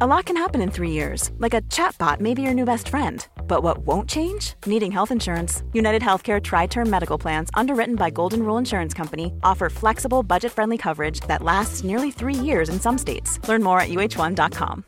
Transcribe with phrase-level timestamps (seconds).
[0.00, 2.88] A lot can happen in three years, like a chatbot may be your new best
[2.88, 3.24] friend.
[3.46, 4.54] But what won't change?
[4.66, 5.62] Needing health insurance.
[5.72, 10.50] United Healthcare Tri Term Medical Plans, underwritten by Golden Rule Insurance Company, offer flexible, budget
[10.50, 13.38] friendly coverage that lasts nearly three years in some states.
[13.46, 14.84] Learn more at uh1.com.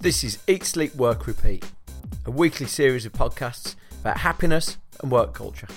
[0.00, 1.66] This is Eat, Sleep, Work, Repeat,
[2.24, 5.68] a weekly series of podcasts about happiness and work culture.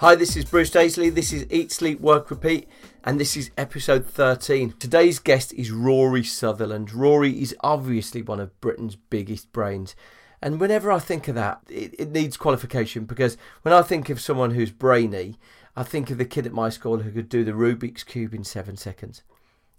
[0.00, 1.12] Hi, this is Bruce Daisley.
[1.12, 2.68] This is Eat, Sleep, Work, Repeat,
[3.02, 4.74] and this is episode 13.
[4.78, 6.94] Today's guest is Rory Sutherland.
[6.94, 9.96] Rory is obviously one of Britain's biggest brains.
[10.40, 14.20] And whenever I think of that, it, it needs qualification because when I think of
[14.20, 15.36] someone who's brainy,
[15.74, 18.44] I think of the kid at my school who could do the Rubik's Cube in
[18.44, 19.24] seven seconds.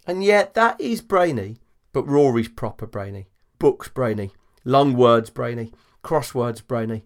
[0.06, 1.60] And yet, that is brainy,
[1.92, 3.28] but Rory's proper brainy.
[3.58, 4.32] Books brainy.
[4.64, 5.74] Long words brainy.
[6.04, 7.04] Crosswords brainy.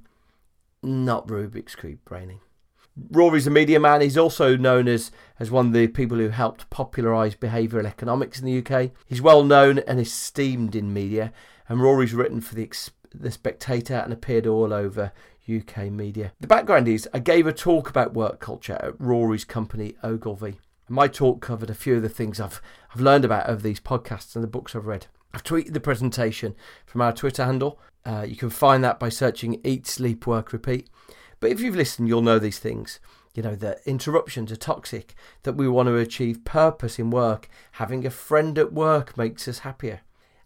[0.82, 2.42] Not Rubik's Cube brainy.
[3.12, 4.02] Rory's a media man.
[4.02, 8.46] He's also known as, as one of the people who helped popularise behavioural economics in
[8.46, 8.92] the UK.
[9.06, 11.34] He's well known and esteemed in media,
[11.68, 12.70] and Rory's written for the,
[13.14, 15.12] the Spectator and appeared all over
[15.52, 16.34] UK media.
[16.40, 20.60] The background is I gave a talk about work culture at Rory's company, Ogilvy.
[20.88, 22.62] My talk covered a few of the things I've,
[22.94, 25.08] I've learned about over these podcasts and the books I've read.
[25.34, 26.56] I've tweeted the presentation
[26.86, 27.80] from our Twitter handle.
[28.06, 30.90] Uh, you can find that by searching Eat, Sleep, Work, Repeat.
[31.40, 33.00] But if you've listened, you'll know these things.
[33.34, 37.50] You know, that interruptions are toxic, that we want to achieve purpose in work.
[37.74, 40.02] Having a friend at work makes us happier.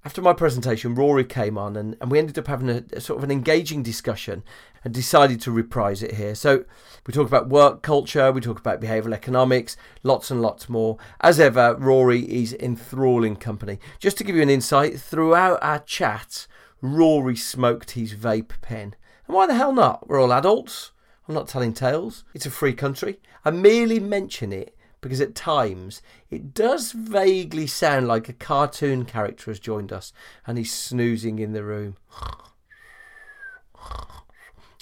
[0.07, 3.17] After my presentation, Rory came on and, and we ended up having a, a, sort
[3.17, 4.41] of an engaging discussion
[4.85, 6.33] and decided to reprise it here.
[6.33, 6.63] So
[7.05, 10.97] we talk about work culture, we talk about behavioural economics, lots and lots more.
[11.19, 13.79] As ever, Rory is enthralling company.
[13.99, 16.47] Just to give you an insight, throughout our chat,
[16.81, 18.95] Rory smoked his vape pen.
[19.27, 20.07] And why the hell not?
[20.07, 20.91] We're all adults.
[21.27, 22.23] I'm not telling tales.
[22.33, 23.19] It's a free country.
[23.43, 24.76] I merely mention it
[25.07, 30.11] because at times it does vaguely sound like a cartoon character has joined us
[30.45, 31.95] and he's snoozing in the room.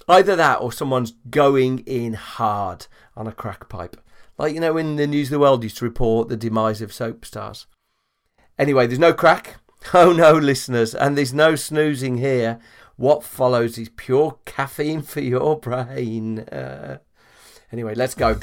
[0.08, 3.97] Either that or someone's going in hard on a crack pipe.
[4.40, 6.92] Like, you know, when the News of the World used to report the demise of
[6.92, 7.68] soap stars.
[8.57, 9.57] Anyway, there's no crack.
[9.94, 12.59] Oh no, listeners, and there's no snoozing here.
[12.96, 16.40] What follows is pure caffeine for your brain.
[16.40, 16.97] Uh,
[17.72, 18.40] anyway, let's go.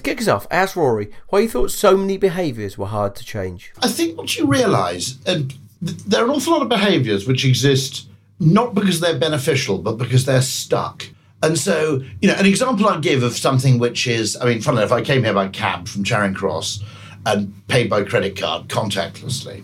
[0.00, 3.24] To kick us off, ask Rory why he thought so many behaviours were hard to
[3.24, 3.70] change.
[3.82, 5.50] I think what you realise, and
[5.84, 9.98] th- there are an awful lot of behaviours which exist not because they're beneficial, but
[9.98, 11.04] because they're stuck.
[11.42, 14.84] And so, you know, an example I'd give of something which is, I mean, funnily
[14.84, 16.82] enough, I came here by cab from Charing Cross
[17.26, 19.62] and paid by credit card contactlessly.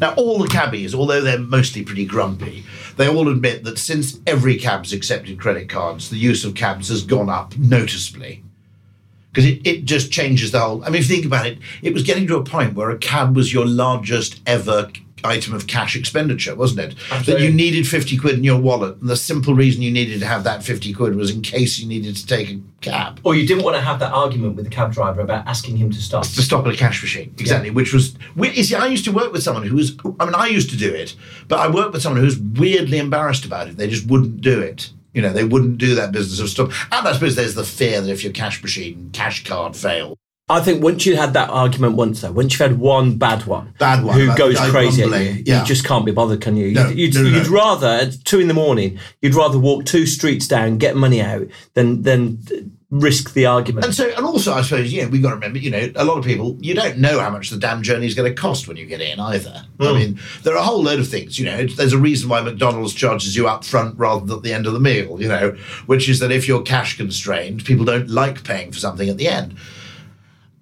[0.00, 2.64] Now, all the cabbies, although they're mostly pretty grumpy,
[2.96, 7.02] they all admit that since every cab's accepted credit cards, the use of cabs has
[7.02, 8.42] gone up noticeably
[9.36, 10.82] because it, it just changes the whole.
[10.82, 12.96] I mean, if you think about it, it was getting to a point where a
[12.96, 14.90] cab was your largest ever
[15.24, 16.98] item of cash expenditure, wasn't it?
[17.10, 17.34] Absolutely.
[17.34, 18.96] That you needed 50 quid in your wallet.
[18.98, 21.86] And the simple reason you needed to have that 50 quid was in case you
[21.86, 23.20] needed to take a cab.
[23.24, 25.90] Or you didn't want to have that argument with the cab driver about asking him
[25.90, 26.22] to stop.
[26.22, 27.68] To stop at a cash machine, exactly.
[27.68, 27.74] Yeah.
[27.74, 30.46] Which was, you see, I used to work with someone who was, I mean, I
[30.46, 31.14] used to do it,
[31.46, 33.76] but I worked with someone who was weirdly embarrassed about it.
[33.76, 34.92] They just wouldn't do it.
[35.16, 36.88] You know, they wouldn't do that business of stuff.
[36.92, 40.18] And I suppose there's the fear that if your cash machine, cash card fail.
[40.48, 43.74] I think once you had that argument once, though, once you've had one bad one,
[43.78, 45.60] bad one who goes crazy, you, yeah.
[45.60, 46.70] you just can't be bothered, can you?
[46.70, 50.06] No, you'd, no, no, you'd rather at two in the morning, you'd rather walk two
[50.06, 53.84] streets down, get money out, than than risk the argument.
[53.84, 56.18] And so, and also, I suppose, yeah, we've got to remember, you know, a lot
[56.18, 58.76] of people, you don't know how much the damn journey is going to cost when
[58.76, 59.64] you get in either.
[59.78, 59.86] Mm.
[59.86, 59.98] I hmm.
[59.98, 62.94] mean, there are a whole load of things, you know, there's a reason why McDonald's
[62.94, 65.56] charges you up front rather than at the end of the meal, you know,
[65.86, 69.28] which is that if you're cash constrained, people don't like paying for something at the
[69.28, 69.56] end.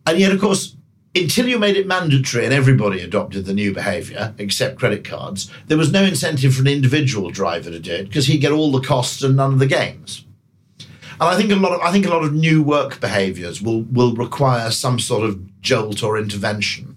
[0.07, 0.77] And yet, of course,
[1.15, 5.79] until you made it mandatory and everybody adopted the new behaviour, except credit cards, there
[5.79, 8.81] was no incentive for an individual driver to do it because he'd get all the
[8.81, 10.25] costs and none of the gains.
[11.25, 13.83] And I think a lot of I think a lot of new work behaviours will
[13.85, 16.97] will require some sort of jolt or intervention.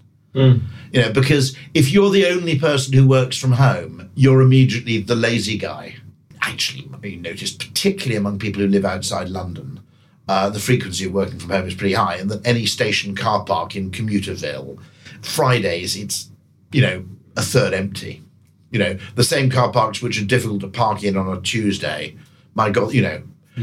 [0.92, 5.14] You know, because if you're the only person who works from home, you're immediately the
[5.14, 5.96] lazy guy.
[6.42, 9.80] Actually, you notice, particularly among people who live outside London,
[10.28, 13.44] uh, the frequency of working from home is pretty high, and that any station car
[13.44, 14.78] park in Commuterville,
[15.22, 16.30] Fridays, it's,
[16.70, 17.04] you know,
[17.36, 18.22] a third empty.
[18.70, 22.16] You know, the same car parks which are difficult to park in on a Tuesday,
[22.54, 23.22] my God, you know.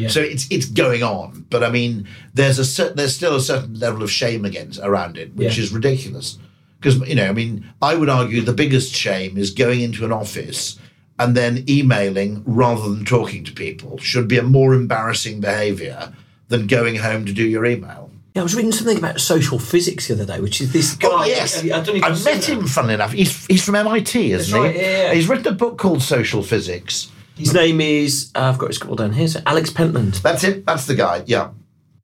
[0.09, 3.79] So it's it's going on, but I mean, there's a cer- there's still a certain
[3.79, 5.63] level of shame against around it, which Yeah.
[5.63, 6.37] is ridiculous.
[6.79, 10.11] Because you know, I mean, I would argue the biggest shame is going into an
[10.11, 10.77] office
[11.17, 16.13] and then emailing rather than talking to people should be a more embarrassing behaviour
[16.49, 18.11] than going home to do your email.
[18.35, 21.09] Yeah, I was reading something about social physics the other day, which is this oh,
[21.09, 21.23] guy.
[21.23, 22.67] Oh yes, I I met him.
[22.67, 24.59] Funnily enough, he's he's from MIT, isn't That's he?
[24.59, 25.13] right, yeah, yeah.
[25.13, 27.09] He's written a book called Social Physics.
[27.37, 30.15] His name is, uh, I've got his scroll down here, so Alex Pentland.
[30.15, 30.65] That's it.
[30.65, 31.23] That's the guy.
[31.25, 31.51] Yeah.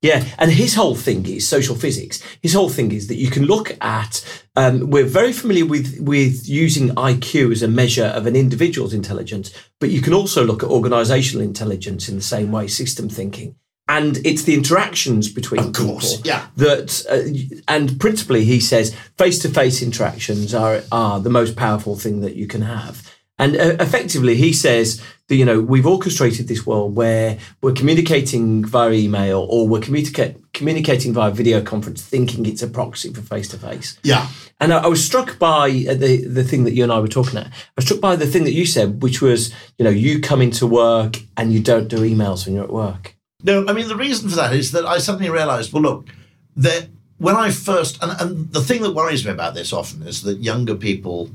[0.01, 2.24] Yeah, and his whole thing is social physics.
[2.42, 4.44] His whole thing is that you can look at.
[4.56, 9.51] Um, we're very familiar with with using IQ as a measure of an individual's intelligence,
[9.80, 13.56] but you can also look at organisational intelligence in the same way, system thinking,
[13.88, 16.48] and it's the interactions between Of course, people yeah.
[16.56, 17.06] that.
[17.07, 22.22] Uh, and principally, he says face to face interactions are are the most powerful thing
[22.22, 23.07] that you can have.
[23.38, 25.01] And uh, effectively, he says
[25.36, 31.13] you know we've orchestrated this world where we're communicating via email or we're communica- communicating
[31.13, 33.98] via video conference, thinking it's a proxy for face to face.
[34.04, 34.28] Yeah.
[34.60, 37.07] And I, I was struck by uh, the the thing that you and I were
[37.07, 37.48] talking at.
[37.48, 40.42] I was struck by the thing that you said, which was you know you come
[40.42, 43.16] into work and you don't do emails when you're at work.
[43.44, 45.74] No, I mean the reason for that is that I suddenly realised.
[45.74, 46.07] Well, look,
[46.56, 46.88] that
[47.18, 50.39] when I first and, and the thing that worries me about this often is that
[50.39, 51.30] younger people,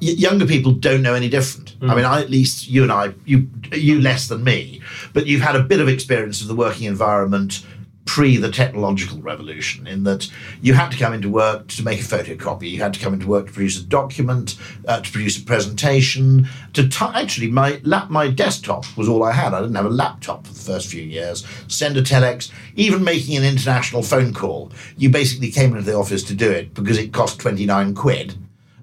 [0.00, 1.76] younger people don't know any different.
[1.82, 4.80] I mean, I, at least you and I, you you less than me,
[5.12, 7.64] but you've had a bit of experience of the working environment
[8.06, 10.30] pre the technological revolution in that
[10.62, 12.70] you had to come into work to make a photocopy.
[12.70, 14.56] You had to come into work to produce a document
[14.86, 19.32] uh, to produce a presentation to t- actually my lap my desktop was all i
[19.32, 19.52] had.
[19.52, 21.44] I didn't have a laptop for the first few years.
[21.68, 24.70] Send a telex even making an international phone call.
[24.96, 28.38] You basically came into the office to do it because it cost 29 quid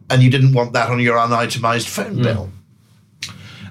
[0.09, 2.23] and you didn't want that on your unitemized phone hmm.
[2.23, 2.49] bill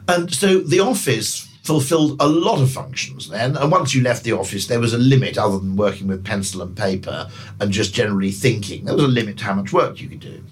[0.09, 3.57] and so the office fulfilled a lot of functions then.
[3.57, 6.63] And once you left the office, there was a limit other than working with pencil
[6.63, 7.31] and paper
[7.61, 8.85] and just generally thinking.
[8.85, 10.43] There was a limit to how much work you could do.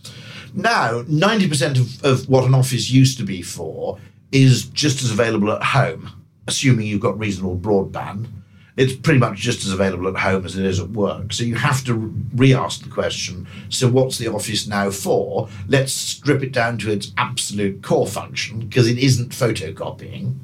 [0.54, 3.98] Now, 90% of, of what an office used to be for
[4.32, 6.10] is just as available at home,
[6.46, 8.28] assuming you've got reasonable broadband.
[8.76, 11.32] It's pretty much just as available at home as it is at work.
[11.32, 15.48] So you have to re ask the question so, what's the office now for?
[15.68, 20.38] Let's strip it down to its absolute core function because it isn't photocopying.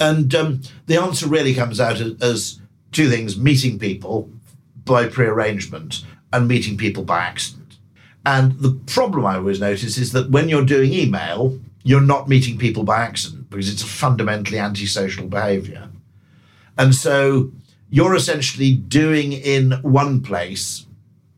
[0.00, 2.60] And um, the answer really comes out as, as
[2.92, 4.30] two things meeting people
[4.84, 7.76] by prearrangement and meeting people by accident.
[8.24, 12.58] And the problem I always notice is that when you're doing email, you're not meeting
[12.58, 15.88] people by accident because it's a fundamentally antisocial behavior.
[16.76, 17.52] And so
[17.90, 20.86] you're essentially doing in one place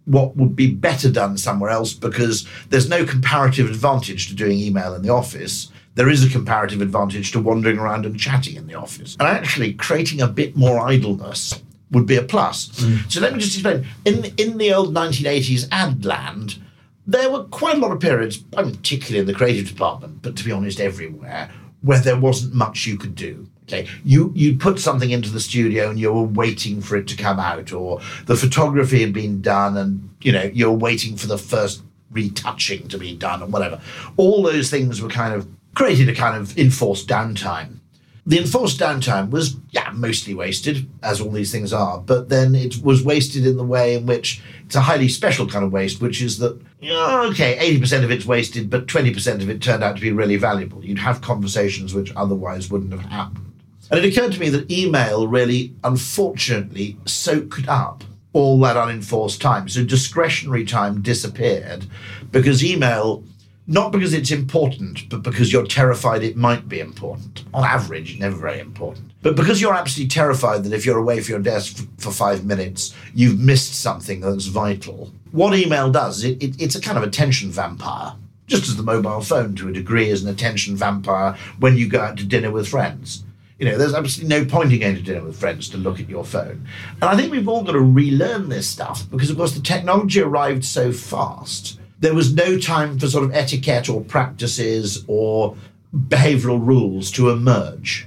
[0.08, 4.94] what would be better done somewhere else because there's no comparative advantage to doing email
[4.94, 5.70] in the office.
[5.96, 9.16] There is a comparative advantage to wandering around and chatting in the office.
[9.20, 12.68] And actually, creating a bit more idleness would be a plus.
[12.68, 13.12] Mm.
[13.12, 13.86] So let me just explain.
[14.04, 16.58] In, in the old 1980s ad land,
[17.06, 20.36] there were quite a lot of periods, I mean, particularly in the creative department, but
[20.36, 21.50] to be honest, everywhere,
[21.82, 23.48] where there wasn't much you could do.
[23.68, 27.16] Okay, you you put something into the studio and you were waiting for it to
[27.16, 31.36] come out, or the photography had been done and you know you're waiting for the
[31.36, 33.78] first retouching to be done or whatever.
[34.16, 37.78] All those things were kind of created a kind of enforced downtime.
[38.26, 42.82] The enforced downtime was, yeah, mostly wasted, as all these things are, but then it
[42.82, 46.20] was wasted in the way in which it's a highly special kind of waste, which
[46.20, 46.60] is that,
[47.30, 50.84] okay, 80% of it's wasted, but 20% of it turned out to be really valuable.
[50.84, 53.47] You'd have conversations which otherwise wouldn't have happened.
[53.90, 59.68] And it occurred to me that email really, unfortunately, soaked up all that unenforced time.
[59.68, 61.86] So discretionary time disappeared
[62.30, 63.24] because email,
[63.66, 67.44] not because it's important, but because you're terrified it might be important.
[67.54, 69.12] On average, never very important.
[69.22, 72.94] But because you're absolutely terrified that if you're away from your desk for five minutes,
[73.14, 75.10] you've missed something that's vital.
[75.32, 78.14] What email does, it, it, it's a kind of attention vampire.
[78.46, 82.00] Just as the mobile phone, to a degree, is an attention vampire when you go
[82.00, 83.24] out to dinner with friends.
[83.58, 86.08] You know, there's absolutely no point in going to dinner with friends to look at
[86.08, 86.66] your phone.
[86.94, 90.20] And I think we've all got to relearn this stuff because, of course, the technology
[90.20, 91.80] arrived so fast.
[91.98, 95.56] There was no time for sort of etiquette or practices or
[95.92, 98.06] behavioral rules to emerge.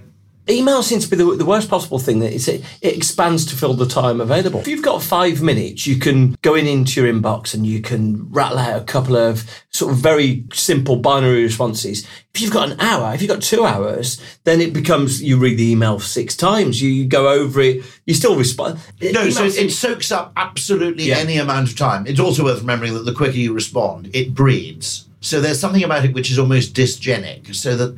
[0.49, 3.55] Email seems to be the, the worst possible thing that is it, it expands to
[3.55, 4.59] fill the time available.
[4.59, 8.29] If you've got five minutes, you can go in into your inbox and you can
[8.31, 12.07] rattle out a couple of sort of very simple binary responses.
[12.33, 15.57] If you've got an hour, if you've got two hours, then it becomes you read
[15.57, 18.79] the email six times, you go over it, you still respond.
[19.01, 21.17] No, so it, it soaks up absolutely Yeah.
[21.17, 22.07] any amount of time.
[22.07, 25.07] It's also worth remembering that the quicker you respond, it breeds.
[25.23, 27.53] So there's something about it which is almost dysgenic.
[27.53, 27.95] So that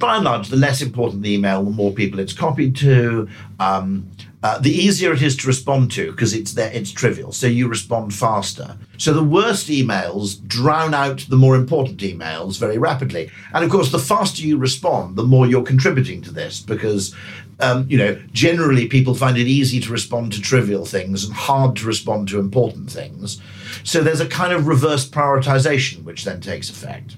[0.00, 3.28] by and large, the less important the email, the more people it's copied to.
[3.60, 4.10] Um,
[4.42, 7.30] uh, the easier it is to respond to because it's there, it's trivial.
[7.30, 8.78] So you respond faster.
[8.96, 13.30] So the worst emails drown out the more important emails very rapidly.
[13.52, 17.14] And of course, the faster you respond, the more you're contributing to this because
[17.60, 21.76] um, you know, generally people find it easy to respond to trivial things and hard
[21.76, 23.40] to respond to important things.
[23.84, 27.16] So there's a kind of reverse prioritization which then takes effect.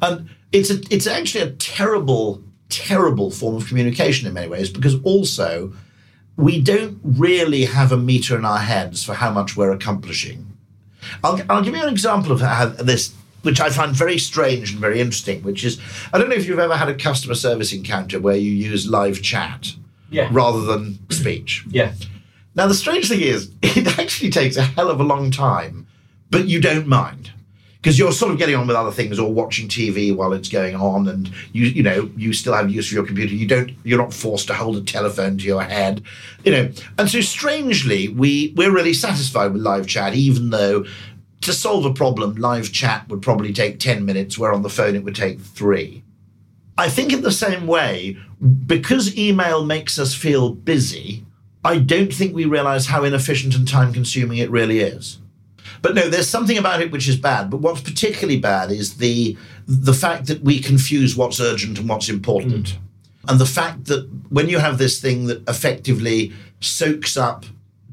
[0.00, 5.00] And it's a, it's actually a terrible, terrible form of communication in many ways because
[5.02, 5.72] also
[6.36, 10.46] we don't really have a meter in our heads for how much we're accomplishing.
[11.22, 14.80] I'll, I'll give you an example of how this, which I find very strange and
[14.80, 15.80] very interesting, which is
[16.12, 19.20] I don't know if you've ever had a customer service encounter where you use live
[19.22, 19.74] chat
[20.10, 20.28] Yeah.
[20.32, 21.64] rather than speech.
[21.68, 21.92] Yeah.
[22.54, 25.86] Now, the strange thing is, it actually takes a hell of a long time,
[26.30, 27.30] but you don't mind.
[27.82, 30.76] Because you're sort of getting on with other things or watching TV while it's going
[30.76, 33.34] on, and you you know you still have use for your computer.
[33.34, 36.02] You don't you're not forced to hold a telephone to your head,
[36.44, 36.70] you know.
[36.96, 40.84] And so strangely, we we're really satisfied with live chat, even though
[41.40, 44.94] to solve a problem, live chat would probably take ten minutes, where on the phone
[44.94, 46.04] it would take three.
[46.78, 48.16] I think in the same way,
[48.66, 51.26] because email makes us feel busy,
[51.64, 55.18] I don't think we realize how inefficient and time consuming it really is.
[55.82, 57.50] But no, there's something about it which is bad.
[57.50, 59.36] But what's particularly bad is the
[59.66, 62.66] the fact that we confuse what's urgent and what's important.
[62.66, 62.78] Mm.
[63.28, 67.44] And the fact that when you have this thing that effectively soaks up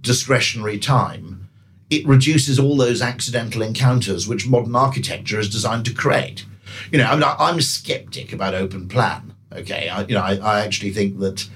[0.01, 1.49] discretionary time,
[1.89, 6.45] it reduces all those accidental encounters which modern architecture is designed to create.
[6.91, 9.33] You know, I'm, I'm a skeptic about open plan.
[9.51, 11.47] Okay, I, you know, I, I actually think that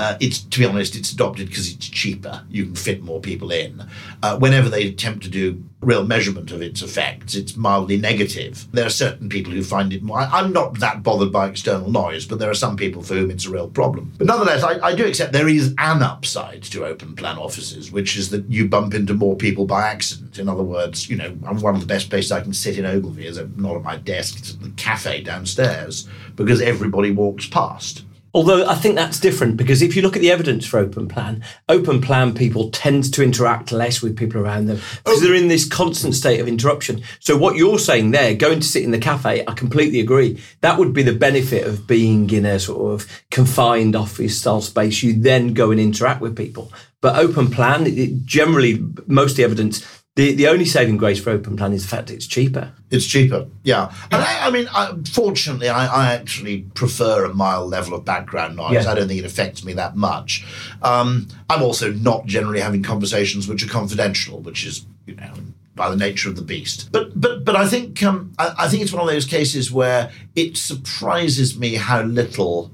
[0.00, 2.42] uh, it's to be honest, it's adopted because it's cheaper.
[2.48, 3.84] You can fit more people in.
[4.22, 8.66] Uh, whenever they attempt to do real measurement of its effects, it's mildly negative.
[8.72, 10.20] There are certain people who find it more.
[10.20, 13.30] I, I'm not that bothered by external noise, but there are some people for whom
[13.30, 14.10] it's a real problem.
[14.16, 18.16] But nonetheless, I, I do accept there is an upside to open plan offices, which
[18.16, 20.38] is that you bump into more people by accident.
[20.38, 22.86] In other words, you know, I'm one of the best places I can sit in
[22.86, 28.04] Ogilvy is not at my desk, it's at the cafe downstairs because everybody walks past.
[28.32, 31.42] Although I think that's different because if you look at the evidence for open plan,
[31.68, 35.20] open plan people tend to interact less with people around them because oh.
[35.20, 37.02] they're in this constant state of interruption.
[37.18, 40.40] So what you're saying there, going to sit in the cafe, I completely agree.
[40.60, 45.02] That would be the benefit of being in a sort of confined office style space.
[45.02, 46.72] You then go and interact with people.
[47.00, 49.84] But open plan, it- generally, most of the evidence,
[50.16, 52.72] the, the only saving grace for open plan is the fact that it's cheaper.
[52.90, 53.92] It's cheaper, yeah.
[54.10, 58.56] And I, I mean, I, fortunately, I, I actually prefer a mild level of background
[58.56, 58.84] noise.
[58.84, 58.90] Yeah.
[58.90, 60.44] I don't think it affects me that much.
[60.82, 65.32] Um, I'm also not generally having conversations which are confidential, which is, you know,
[65.76, 66.90] by the nature of the beast.
[66.90, 70.10] But but but I think um, I, I think it's one of those cases where
[70.34, 72.72] it surprises me how little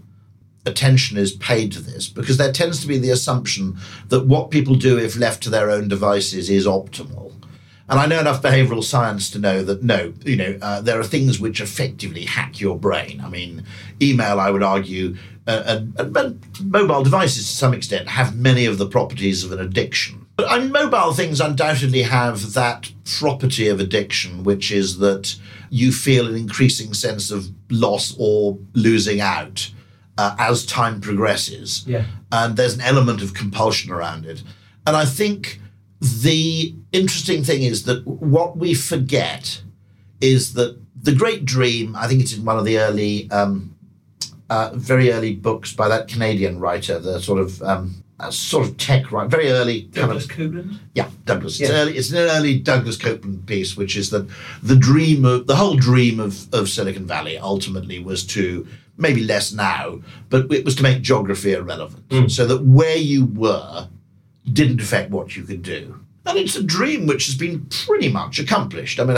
[0.67, 4.75] attention is paid to this because there tends to be the assumption that what people
[4.75, 7.33] do if left to their own devices is optimal.
[7.89, 11.05] And I know enough behavioral science to know that no, you know, uh, there are
[11.05, 13.21] things which effectively hack your brain.
[13.25, 13.65] I mean,
[14.03, 18.67] email, I would argue, uh, and, and, and mobile devices to some extent have many
[18.67, 20.27] of the properties of an addiction.
[20.37, 25.37] But I mean, mobile things undoubtedly have that property of addiction, which is that
[25.71, 29.71] you feel an increasing sense of loss or losing out
[30.19, 31.85] uh, as time progresses.
[31.87, 32.05] Yeah.
[32.33, 34.43] And there's an element of compulsion around it.
[34.87, 35.61] And I think
[36.01, 39.63] the interesting thing is that what we forget
[40.21, 43.76] is that the great dream, I think it's in one of the early, um,
[44.51, 48.77] uh, very early books by that Canadian writer, the sort of, um, uh, sort of
[48.77, 49.29] tech, right?
[49.29, 50.79] Very early kind of Coupland?
[50.95, 51.61] yeah, Douglas.
[51.61, 54.29] It's, early, it's an early Douglas Coupland piece, which is that
[54.63, 59.53] the dream of the whole dream of, of Silicon Valley ultimately was to maybe less
[59.53, 60.01] now,
[60.31, 63.89] but it was to make geography irrelevant, so that where you were
[64.53, 66.01] didn't affect what you could do.
[66.25, 68.99] And it's a dream which has been pretty much accomplished.
[68.99, 69.17] I mean,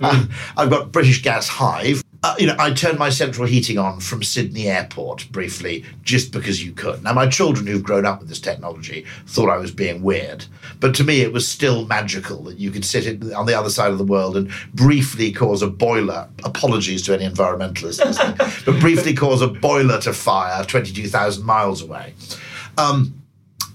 [0.56, 2.02] I've got British Gas Hive.
[2.24, 6.64] Uh, you know, I turned my central heating on from Sydney Airport briefly, just because
[6.64, 7.04] you could.
[7.04, 10.44] Now, my children who've grown up with this technology thought I was being weird,
[10.80, 13.92] but to me, it was still magical that you could sit on the other side
[13.92, 16.28] of the world and briefly cause a boiler.
[16.42, 22.14] Apologies to any environmentalists but briefly cause a boiler to fire 22,000 miles away.
[22.76, 23.17] Um,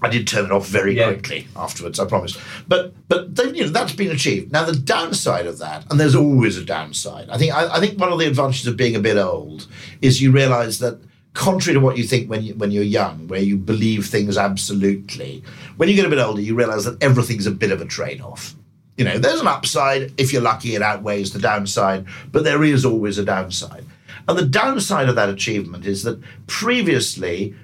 [0.02, 1.12] I did turn it off very yeah.
[1.12, 2.36] quickly afterwards, I promise.
[2.68, 4.52] But but then, you know that's been achieved.
[4.52, 7.28] Now the downside of that, and there's always a downside.
[7.30, 9.66] I think I, I think one of the advantages of being a bit old
[10.02, 11.00] is you realise that
[11.32, 15.42] contrary to what you think when you, when you're young, where you believe things absolutely,
[15.76, 18.54] when you get a bit older, you realise that everything's a bit of a trade-off.
[18.96, 22.84] You know, there's an upside if you're lucky; it outweighs the downside, but there is
[22.84, 23.84] always a downside.
[24.28, 27.54] And the downside of that achievement is that previously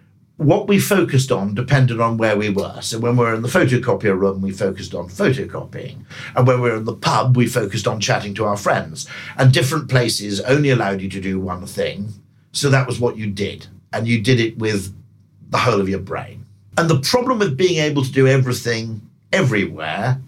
[0.41, 2.81] what we focused on depended on where we were.
[2.81, 6.03] So when we were in the photocopier room, we focused on photocopying.
[6.35, 9.07] And when we were in the pub, we focused on chatting to our friends.
[9.37, 12.15] And different places only allowed you to do one thing.
[12.53, 13.67] So that was what you did.
[13.93, 14.97] And you did it with
[15.51, 16.47] the whole of your brain.
[16.79, 19.03] And the problem with being able to do everything
[19.35, 20.23] everywhere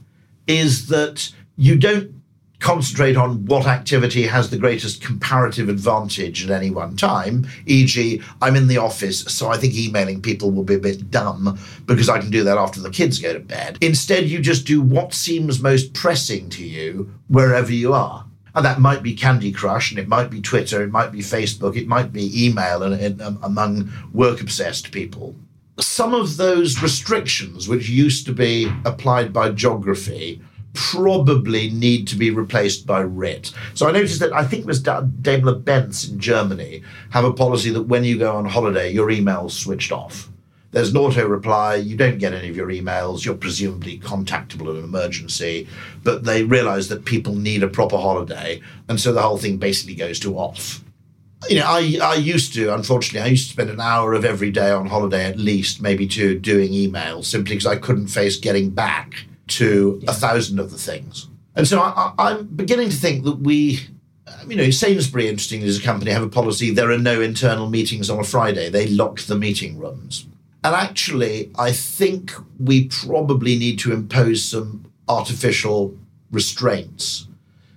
[0.46, 2.21] is that you don't
[2.62, 7.46] concentrate on what activity has the greatest comparative advantage at any one time.
[7.66, 11.58] E.g., I'm in the office, so I think emailing people will be a bit dumb
[11.86, 13.78] because I can do that after the kids go to bed.
[13.80, 18.26] Instead, you just do what seems most pressing to you wherever you are.
[18.54, 21.76] And that might be Candy Crush, and it might be Twitter, it might be Facebook,
[21.76, 25.34] it might be email and, and um, among work obsessed people.
[25.80, 30.42] Some of those restrictions, which used to be applied by geography,
[30.74, 33.52] probably need to be replaced by writ.
[33.74, 37.70] So I noticed that I think it was Daimler Benz in Germany have a policy
[37.70, 40.28] that when you go on holiday, your email's switched off.
[40.70, 44.78] There's an auto reply, you don't get any of your emails, you're presumably contactable in
[44.78, 45.68] an emergency,
[46.02, 49.94] but they realize that people need a proper holiday, and so the whole thing basically
[49.94, 50.82] goes to off.
[51.50, 54.50] You know, I, I used to, unfortunately, I used to spend an hour of every
[54.50, 58.70] day on holiday at least, maybe two, doing emails simply because I couldn't face getting
[58.70, 60.10] back to yeah.
[60.10, 61.28] a thousand other things.
[61.54, 63.80] And so I, am beginning to think that we,
[64.26, 67.68] um, you know, Sainsbury, interestingly, as a company, have a policy there are no internal
[67.68, 68.70] meetings on a Friday.
[68.70, 70.26] They lock the meeting rooms.
[70.64, 75.96] And actually, I think we probably need to impose some artificial
[76.30, 77.26] restraints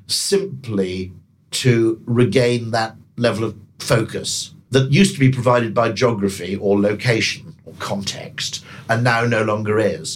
[0.07, 1.11] simply
[1.51, 7.55] to regain that level of focus that used to be provided by geography or location
[7.65, 10.15] or context and now no longer is.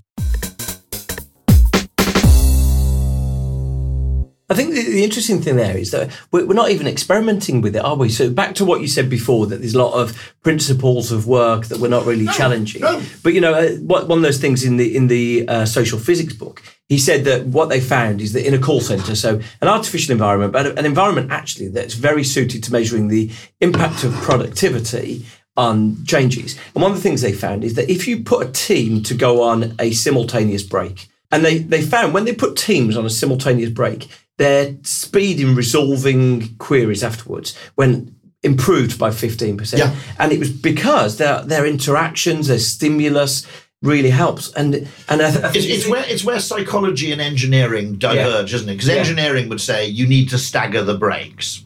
[4.51, 7.75] I think the, the, interesting thing there is that we're, we're, not even experimenting with
[7.75, 8.09] it, are we?
[8.09, 11.67] So back to what you said before, that there's a lot of principles of work
[11.67, 12.81] that we're not really no, challenging.
[12.81, 12.99] No.
[13.21, 16.33] But you know, uh, one of those things in the in the uh, social physics
[16.33, 19.67] book, he said that what they found is that in a call center, so an
[19.67, 23.29] artificial environment, but an environment actually that's very suited to measuring the
[23.62, 26.57] impact of productivity on changes.
[26.73, 29.13] And one of the things they found is that if you put a team to
[29.13, 33.09] go on a simultaneous break, and they, they found when they put teams on a
[33.09, 34.07] simultaneous break,
[34.39, 39.78] their speed in resolving queries afterwards went improved by 15%.
[39.78, 39.93] Yeah.
[40.17, 43.45] And it was because their their interactions, their stimulus
[43.82, 44.52] really helps.
[44.54, 48.56] And and I th- it's, it's, where it's where psychology and engineering diverge, yeah.
[48.56, 48.73] isn't it?
[48.75, 49.49] Because engineering yeah.
[49.49, 51.65] would say you need to stagger the breaks.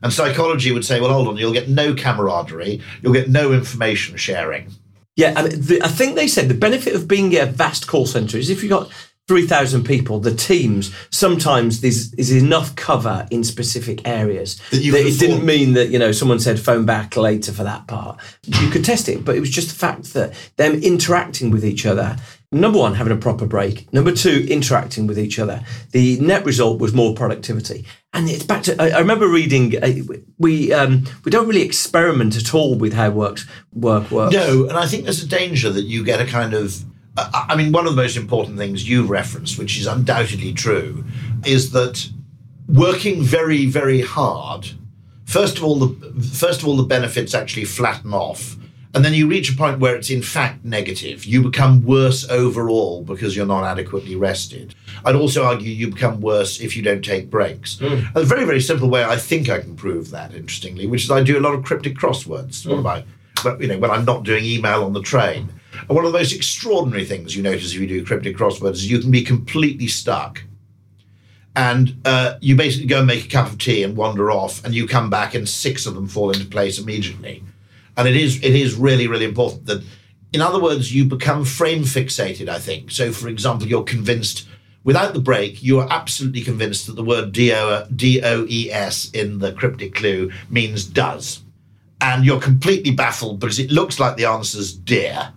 [0.00, 4.16] And psychology would say, well, hold on, you'll get no camaraderie, you'll get no information
[4.16, 4.70] sharing.
[5.16, 8.38] Yeah, and the, I think they said the benefit of being a vast call center
[8.38, 8.92] is if you've got
[9.28, 15.18] 3,000 people, the teams, sometimes there's is enough cover in specific areas that, that it
[15.18, 18.20] didn't mean that, you know, someone said phone back later for that part.
[18.44, 21.86] You could test it, but it was just the fact that them interacting with each
[21.86, 22.16] other,
[22.52, 25.60] number one, having a proper break, number two, interacting with each other.
[25.90, 27.84] The net result was more productivity.
[28.12, 29.92] And it's back to, I, I remember reading, uh,
[30.38, 34.34] we um, we don't really experiment at all with how works, work works.
[34.34, 36.84] No, and I think there's a danger that you get a kind of
[37.16, 41.04] I mean, one of the most important things you referenced, which is undoubtedly true,
[41.44, 42.08] is that
[42.68, 44.70] working very, very hard.
[45.24, 48.56] First of all, the first of all, the benefits actually flatten off,
[48.94, 51.24] and then you reach a point where it's in fact negative.
[51.24, 54.74] You become worse overall because you're not adequately rested.
[55.04, 57.76] I'd also argue you become worse if you don't take breaks.
[57.76, 58.14] Mm.
[58.14, 61.22] A very, very simple way I think I can prove that, interestingly, which is I
[61.22, 62.64] do a lot of cryptic crosswords.
[62.64, 62.70] Mm.
[62.70, 65.48] What about, you know, when I'm not doing email on the train.
[65.80, 68.90] And one of the most extraordinary things you notice if you do cryptic crosswords is
[68.90, 70.42] you can be completely stuck.
[71.54, 74.74] And uh, you basically go and make a cup of tea and wander off, and
[74.74, 77.42] you come back, and six of them fall into place immediately.
[77.96, 79.82] And it is it is really really important that,
[80.34, 82.48] in other words, you become frame fixated.
[82.50, 83.10] I think so.
[83.10, 84.46] For example, you're convinced
[84.86, 90.30] Without the break, you are absolutely convinced that the word D-O-E-S in the cryptic clue
[90.48, 91.42] means does.
[92.00, 95.32] And you're completely baffled because it looks like the answer's dear.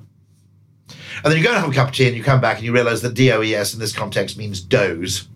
[1.24, 2.66] And then you go and have a cup of tea and you come back and
[2.66, 5.28] you realize that DOES in this context means does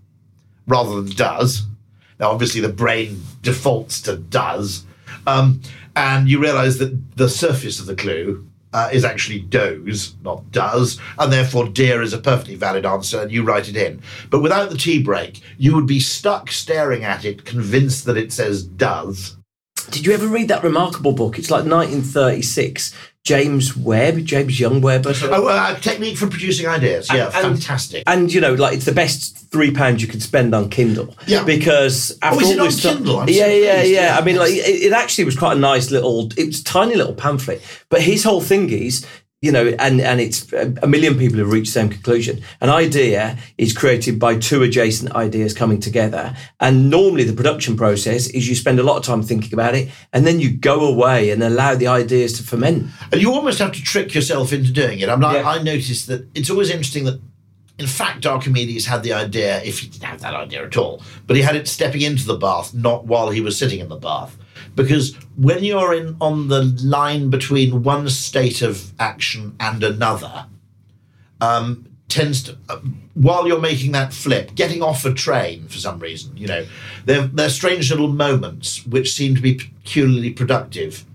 [0.67, 1.65] rather than does.
[2.19, 4.86] Now, obviously, the brain defaults to does.
[5.28, 5.62] Um,
[5.96, 11.00] and you realize that the surface of the clue uh, is actually does, not does,
[11.19, 14.02] and therefore dear is a perfectly valid answer, and you write it in.
[14.30, 18.32] But without the tea break, you would be stuck staring at it, convinced that it
[18.32, 19.38] says does.
[19.91, 21.38] Did you ever read that remarkable book?
[21.38, 22.93] It's like 1936.
[23.33, 25.05] James Webb, James Young Webb.
[25.07, 27.07] Oh, uh, technique for producing ideas.
[27.12, 28.03] Yeah, And- fantastic.
[28.05, 31.15] And you know, like it's the best three pounds you can spend on Kindle.
[31.25, 31.43] Yeah.
[31.45, 33.19] Because after is all it on stuff- Kindle?
[33.21, 33.83] I'm yeah, yeah, yeah.
[33.83, 34.17] Yeah.
[34.19, 36.31] I mean, like it, it actually was quite a nice little.
[36.36, 39.05] It was tiny little pamphlet, but his whole thing is.
[39.43, 42.41] You know, and, and it's a million people have reached the same conclusion.
[42.62, 46.34] An idea is created by two adjacent ideas coming together.
[46.62, 49.89] And normally the production process is you spend a lot of time thinking about it
[50.13, 52.89] and then you go away and allow the ideas to ferment.
[53.12, 55.10] And you almost have to trick yourself into doing it.
[55.10, 55.49] I'm like, Yeah.
[55.49, 57.19] I noticed that it's always interesting that,
[57.77, 61.36] in fact, Archimedes had the idea, if he didn't have that idea at all, but
[61.36, 64.38] he had it stepping into the bath, not while he was sitting in the bath.
[64.76, 70.47] Because when you're in on the line between one state of action and another,
[71.41, 72.78] um, tends to, uh,
[73.15, 76.65] while you're making that flip, getting off a train for some reason, you know,
[77.06, 81.06] they're, they're strange little moments which seem to be peculiarly productive.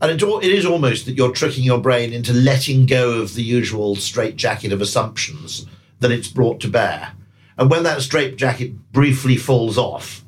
[0.00, 3.42] And it, it is almost that you're tricking your brain into letting go of the
[3.42, 5.66] usual straitjacket of assumptions
[6.00, 7.12] that it's brought to bear.
[7.58, 10.24] And when that straitjacket briefly falls off,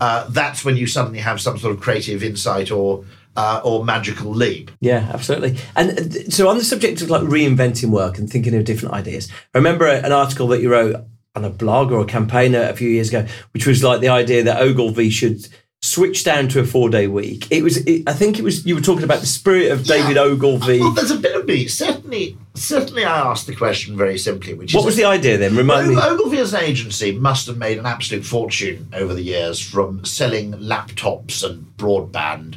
[0.00, 3.04] uh, that's when you suddenly have some sort of creative insight or
[3.36, 4.70] uh, or magical leap.
[4.80, 5.58] Yeah, absolutely.
[5.76, 9.30] And uh, so, on the subject of like reinventing work and thinking of different ideas,
[9.54, 10.96] I remember an article that you wrote
[11.36, 14.08] on a blog or a campaign a a few years ago, which was like the
[14.08, 15.48] idea that Ogilvy should
[15.80, 17.46] switch down to a four-day week.
[17.50, 20.16] It was, it, I think, it was you were talking about the spirit of David
[20.16, 20.22] Yeah.
[20.22, 20.80] Ogilvy.
[20.80, 21.68] Well, there's a bit of me.
[21.68, 25.56] Certainly, certainly, I asked the question very simply, which What was the idea then?
[25.56, 25.96] Remind me.
[25.96, 30.52] Ogilvy as an agency must have made an absolute fortune over the years from selling
[30.54, 32.56] laptops and broadband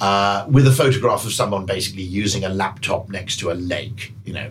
[0.00, 4.32] uh, with a photograph of someone basically using a laptop next to a lake, you
[4.32, 4.50] know.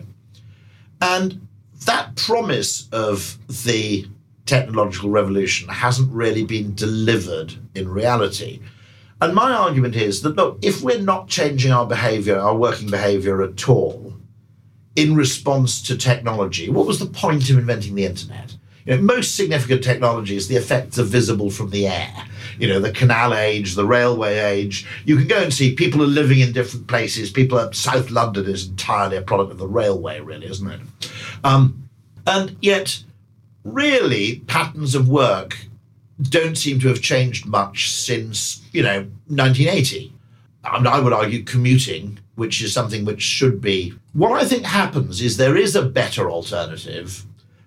[1.00, 1.46] And
[1.86, 4.06] that promise of the
[4.50, 8.60] technological revolution hasn't really been delivered in reality.
[9.20, 13.42] And my argument is that, look, if we're not changing our behavior, our working behavior
[13.42, 14.14] at all,
[14.96, 16.68] in response to technology.
[16.68, 18.56] What was the point of inventing the internet?
[18.84, 22.12] You know, most significant technologies, the effects are visible from the air.
[22.58, 24.86] You know, the canal age, the railway age.
[25.04, 27.30] You can go and see people are living in different places.
[27.30, 30.80] People are, South London is entirely a product of the railway, really, isn't it?
[31.44, 31.88] Um,
[32.26, 33.04] and yet,
[33.64, 35.56] really, patterns of work
[36.22, 40.12] don't seem to have changed much since, you know, 1980.
[40.64, 43.94] I, mean, I would argue commuting, which is something which should be.
[44.12, 47.24] What I think happens is there is a better alternative,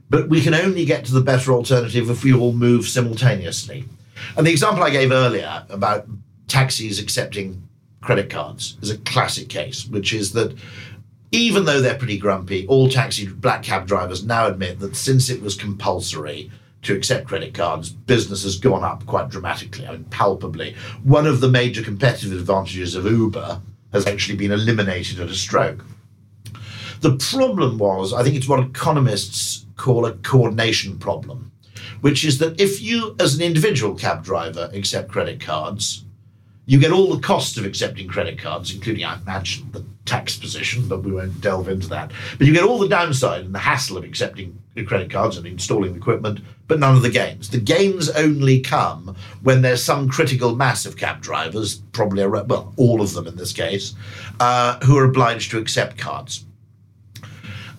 [0.09, 3.85] but we can only get to the better alternative if we all move simultaneously.
[4.37, 6.05] And the example I gave earlier about
[6.47, 7.67] taxis accepting
[8.01, 10.55] credit cards is a classic case, which is that
[11.33, 15.41] even though they're pretty grumpy, all taxi black cab drivers now admit that since it
[15.41, 16.51] was compulsory
[16.83, 20.75] to accept credit cards, business has gone up quite dramatically, I mean, palpably.
[21.01, 23.61] One of the major competitive advantages of Uber
[23.93, 25.83] has actually been eliminated at a stroke.
[27.01, 31.51] The problem was, I think it's what economists call a coordination problem,
[32.01, 36.05] which is that if you, as an individual cab driver, accept credit cards,
[36.67, 40.87] you get all the costs of accepting credit cards, including, I imagine, the tax position,
[40.87, 42.11] but we won't delve into that.
[42.37, 45.95] But you get all the downside and the hassle of accepting credit cards and installing
[45.95, 47.49] equipment, but none of the gains.
[47.49, 53.01] The gains only come when there's some critical mass of cab drivers, probably, well, all
[53.01, 53.93] of them in this case,
[54.39, 56.45] uh, who are obliged to accept cards.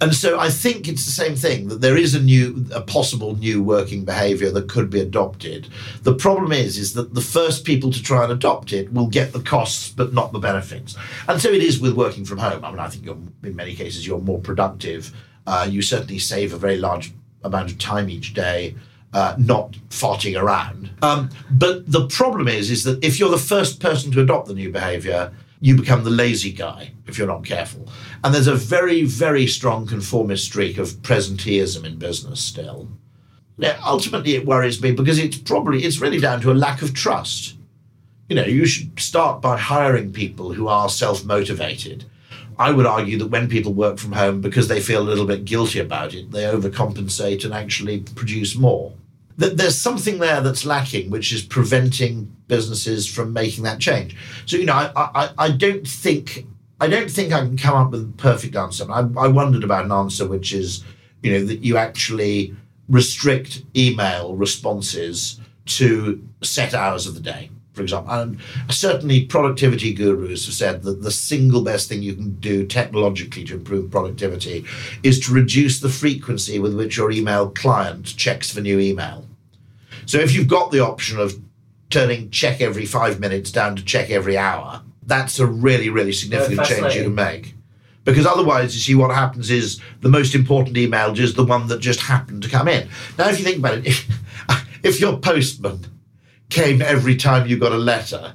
[0.05, 3.37] And so I think it's the same thing that there is a new, a possible
[3.37, 5.67] new working behaviour that could be adopted.
[6.03, 9.33] The problem is, is that the first people to try and adopt it will get
[9.33, 10.95] the costs but not the benefits.
[11.27, 12.63] And so it is with working from home.
[12.67, 15.11] I mean, I think in many cases you're more productive.
[15.47, 18.75] Uh, you certainly save a very large amount of time each day.
[19.15, 20.91] Uh, not farting around.
[21.01, 24.55] Um, but the problem is, is that if you're the first person to adopt the
[24.55, 25.33] new behaviour,
[25.65, 27.89] you become the lazy guy if you're not careful.
[28.23, 32.89] And there's a very, very strong conformist streak of presenteeism in business still.
[33.57, 36.93] Now, ultimately, it worries me because it's probably, it's really down to a lack of
[36.93, 37.57] trust.
[38.29, 42.05] You know, you should start by hiring people who are self motivated
[42.59, 45.45] I would argue that when people work from home because they feel a little bit
[45.45, 48.93] guilty about it, they overcompensate and actually produce more.
[49.37, 54.17] There's something there that's lacking, which is preventing businesses from making that change.
[54.47, 56.47] So, you know, I, I, I don't think
[56.81, 58.91] I don't think I can come up with a perfect answer.
[58.91, 60.85] I, I wondered about an answer which is,
[61.23, 62.55] you know, that you actually
[62.89, 68.13] restrict email responses to set hours of the day for example.
[68.13, 68.39] And
[68.71, 73.55] certainly, productivity gurus have said that the single best thing you can do technologically to
[73.55, 74.65] improve productivity
[75.03, 79.27] is to reduce the frequency with which your email client checks for new email.
[80.07, 81.41] So, if you've got the option of
[81.91, 86.67] turning check every five minutes down to check every hour, that's a really, really significant
[86.67, 87.55] change you can make.
[88.05, 91.81] Because otherwise, you see, what happens is the most important email is the one that
[91.81, 92.89] just happened to come in.
[93.19, 94.09] Now, if you think about it, if,
[94.83, 95.87] if your postman
[96.55, 98.33] came every time you got a letter,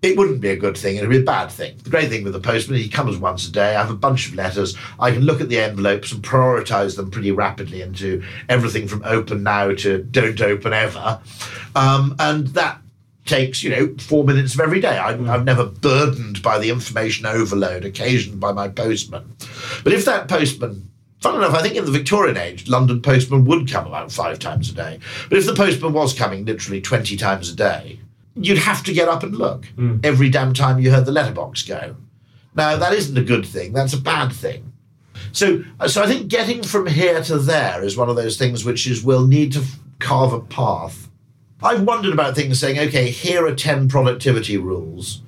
[0.00, 0.96] it wouldn't be a good thing.
[0.96, 1.76] It'd be a bad thing.
[1.82, 3.74] The great thing with the postman, he comes once a day.
[3.74, 4.76] I have a bunch of letters.
[5.00, 9.42] I can look at the envelopes and prioritize them pretty rapidly into everything from open
[9.42, 11.20] now to don't open ever.
[11.74, 12.80] Um, and that
[13.26, 14.96] takes, you know, four minutes of every day.
[14.96, 15.28] I, mm.
[15.28, 19.34] I'm never burdened by the information overload occasioned by my postman.
[19.82, 20.88] But if that postman
[21.20, 24.70] Fun enough, I think in the Victorian age, London postmen would come about five times
[24.70, 25.00] a day.
[25.28, 27.98] But if the postman was coming literally 20 times a day,
[28.36, 30.04] you'd have to get up and look mm.
[30.04, 31.96] every damn time you heard the letterbox go.
[32.54, 34.72] Now, that isn't a good thing, that's a bad thing.
[35.32, 38.86] So, so I think getting from here to there is one of those things which
[38.86, 39.64] is we'll need to
[39.98, 41.08] carve a path.
[41.62, 45.22] I've wondered about things saying, okay, here are 10 productivity rules.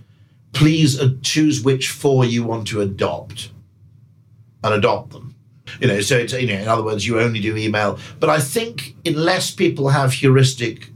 [0.53, 3.50] Please uh, choose which four you want to adopt
[4.62, 5.29] and adopt them.
[5.80, 7.98] You know, so it's, you know, in other words, you only do email.
[8.18, 10.88] But I think unless people have heuristic,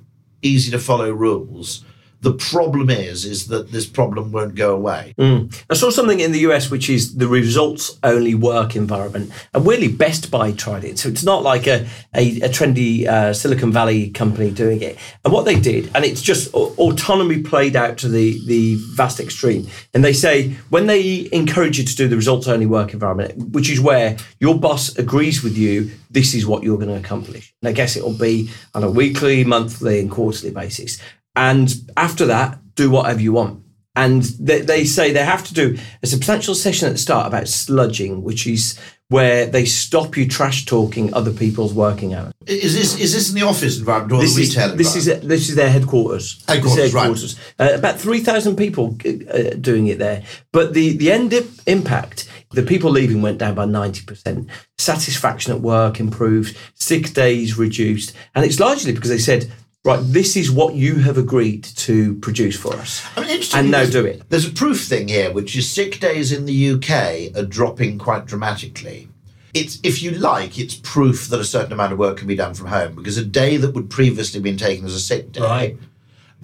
[0.43, 1.85] easy to follow rules,
[2.25, 5.15] the problem is, is that this problem won't go away.
[5.19, 5.55] Mm.
[5.69, 9.89] I saw something in the US which is the results only work environment, and really
[9.89, 10.99] Best Buy tried it.
[10.99, 14.97] So it's not like a a, a trendy uh, Silicon Valley company doing it.
[15.23, 19.67] And what they did, and it's just autonomy played out to the the vast extreme.
[19.93, 23.71] And they say when they encourage you to do the results only work environment, which
[23.71, 27.55] is where your boss agrees with you, this is what you're going to accomplish.
[27.61, 30.99] And I guess it'll be on a weekly, monthly, and quarterly basis.
[31.37, 33.63] And after that, do whatever you want.
[33.97, 37.45] And they, they say they have to do a substantial session at the start about
[37.45, 42.33] sludging, which is where they stop you trash talking other people's working hours.
[42.47, 45.21] Is this is this in the office environment or this the retail is, This is
[45.21, 46.43] this is their headquarters.
[46.49, 47.39] Headquarters, headquarters.
[47.59, 47.73] Right.
[47.73, 51.33] Uh, about three thousand people uh, doing it there, but the the end
[51.67, 52.29] impact.
[52.51, 54.49] The people leaving went down by 90%.
[54.79, 58.13] Satisfaction at work improved, sick days reduced.
[58.33, 59.51] And it's largely because they said
[59.85, 63.07] right, this is what you have agreed to produce for us.
[63.17, 64.23] I mean, and now do it.
[64.31, 68.27] There's a proof thing here, which is sick days in the UK are dropping quite
[68.27, 69.09] dramatically.
[69.53, 72.55] It's, if you like, it's proof that a certain amount of work can be done
[72.55, 75.79] from home because a day that would previously been taken as a sick day right.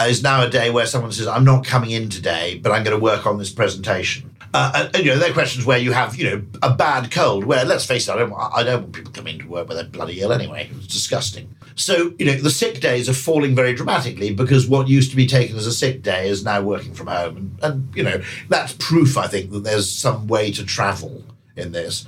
[0.03, 2.97] is now a day where someone says, I'm not coming in today, but I'm going
[2.97, 4.31] to work on this presentation.
[4.53, 7.11] Uh, and, and, you know, there are questions where you have, you know, a bad
[7.13, 7.45] cold.
[7.45, 9.85] Where let's face it, I don't, I don't want people coming to work where they're
[9.85, 10.71] bloody ill anyway.
[10.75, 11.55] It's disgusting.
[11.77, 15.27] So you know, the sick days are falling very dramatically because what used to be
[15.27, 18.75] taken as a sick day is now working from home, and, and you know, that's
[18.75, 21.25] proof, I think, that there's some way to travel
[21.57, 22.05] in this.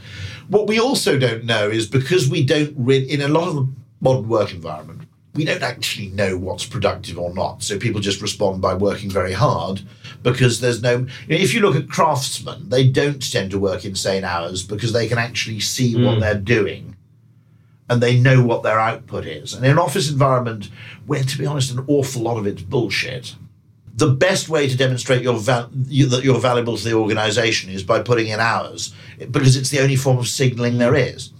[0.48, 3.68] What we also don't know is because we don't really, in a lot of the
[4.00, 7.62] modern work environment, we don't actually know what's productive or not.
[7.62, 9.80] So people just respond by working very hard
[10.22, 11.06] because there's no.
[11.28, 15.18] If you look at craftsmen, they don't tend to work insane hours because they can
[15.18, 16.04] actually see mm.
[16.04, 16.20] what hmm.
[16.20, 16.96] they're doing
[17.88, 19.52] and they know what their output is.
[19.52, 20.70] And in an office environment
[21.06, 23.34] where, to be honest, an awful lot of it's bullshit,
[23.94, 27.82] the best way to demonstrate you're val- you, that you're valuable to the organization is
[27.82, 28.94] by putting in hours
[29.30, 31.32] because it's the only form of signaling there is.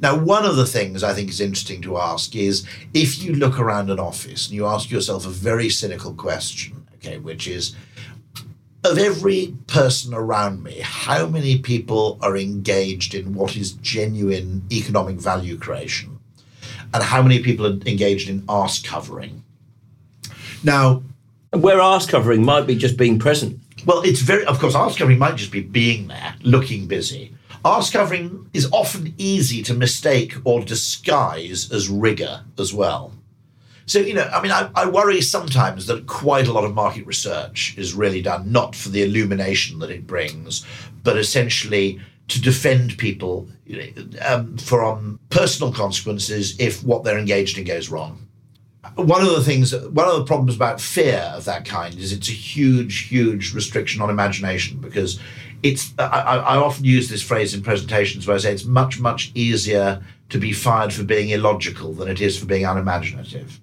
[0.00, 3.60] Now, one of the things I think is interesting to ask is if you look
[3.60, 7.76] around an office and you ask yourself a very cynical question, okay, which is
[8.84, 15.16] of every person around me, how many people are engaged in what is genuine economic
[15.16, 16.18] value creation?
[16.92, 19.44] And how many people are engaged in arse covering?
[20.64, 21.02] Now,
[21.50, 23.60] where arse covering might be just being present.
[23.84, 27.34] Well, it's very, of course, arse covering might just be being there, looking busy.
[27.64, 33.12] Arse covering is often easy to mistake or disguise as rigor as well.
[33.86, 37.06] So, you know, I mean, I, I, worry sometimes that quite a lot of market
[37.06, 40.64] research is really done not for the illumination that it brings,
[41.02, 43.48] but essentially to defend people
[44.24, 48.26] um, from personal consequences if what they're engaged in goes wrong.
[48.94, 52.28] One of the things, one of the problems about fear of that kind is it's
[52.28, 55.20] a huge, huge restriction on imagination because
[55.62, 59.30] it's I, I often use this phrase in presentations where I say it's much much
[59.34, 63.60] easier to be fired for being illogical than it is for being unimaginative.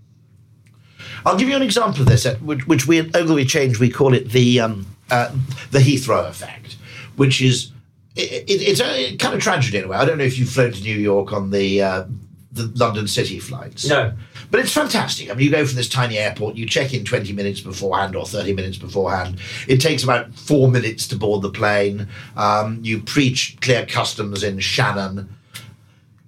[1.27, 3.89] I'll give you an example of this, uh, which, which we at Ogilvy Change we
[3.89, 5.29] call it the um, uh,
[5.71, 6.77] the Heathrow effect,
[7.17, 7.71] which is
[8.15, 9.97] it, it, it's a kind of tragedy in a way.
[9.97, 12.05] I don't know if you've flown to New York on the uh,
[12.53, 13.85] the London City flights.
[13.87, 14.13] No.
[14.49, 15.29] But it's fantastic.
[15.29, 18.25] I mean, you go from this tiny airport, you check in 20 minutes beforehand or
[18.25, 19.39] 30 minutes beforehand.
[19.67, 22.07] It takes about four minutes to board the plane.
[22.37, 25.35] Um, you preach clear customs in Shannon.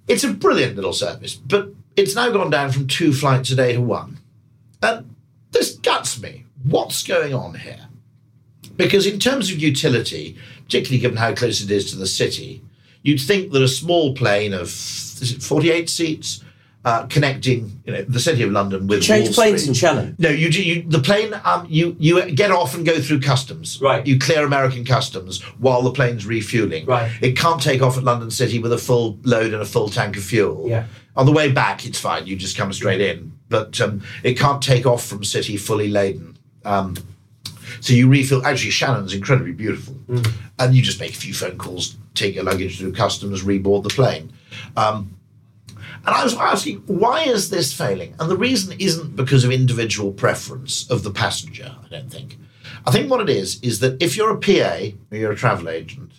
[0.06, 3.72] It's a brilliant little service, but it's now gone down from two flights a day
[3.72, 4.19] to one.
[6.00, 6.46] Guts me.
[6.64, 7.88] What's going on here?
[8.74, 12.62] Because in terms of utility, particularly given how close it is to the city,
[13.02, 16.42] you'd think that a small plane of is it 48 seats
[16.86, 19.68] uh, connecting you know, the city of London with Change Wall planes Street.
[19.68, 20.16] in Shannon.
[20.18, 21.38] No, you, you the plane.
[21.44, 23.78] Um, you you get off and go through customs.
[23.82, 24.06] Right.
[24.06, 26.86] You clear American customs while the plane's refueling.
[26.86, 27.12] Right.
[27.20, 30.16] It can't take off at London City with a full load and a full tank
[30.16, 30.66] of fuel.
[30.66, 30.86] Yeah.
[31.16, 32.26] On the way back, it's fine.
[32.26, 33.32] You just come straight in.
[33.48, 36.38] But um, it can't take off from City fully laden.
[36.64, 36.96] Um,
[37.80, 38.44] so you refill.
[38.46, 39.96] Actually, Shannon's incredibly beautiful,
[40.58, 43.90] and you just make a few phone calls, take your luggage through customs, reboard the
[43.90, 44.32] plane.
[44.76, 45.16] Um,
[46.06, 48.14] and I was asking, why is this failing?
[48.18, 52.38] And the reason isn't because of individual preference of the passenger, I don't think.
[52.86, 55.68] I think what it is, is that if you're a PA or you're a travel
[55.68, 56.12] agent,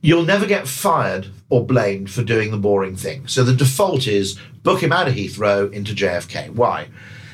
[0.00, 3.26] you'll never get fired or blamed for doing the boring thing.
[3.26, 6.50] So the default is book him out of Heathrow into JFK.
[6.50, 6.88] Why?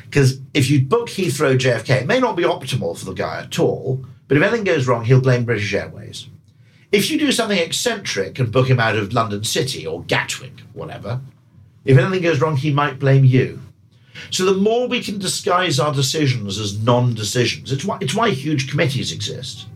[0.05, 3.59] Because if you book Heathrow JFK, it may not be optimal for the guy at
[3.59, 6.29] all, but if anything goes wrong, he'll blame British Airways.
[6.93, 11.21] If you do something eccentric and book him out of London City or Gatwick, whatever,
[11.85, 13.61] if anything goes wrong, he might blame you.
[14.31, 18.71] So the more we can disguise our decisions as non-decisions, it's why it's why huge
[18.71, 19.67] committees exist.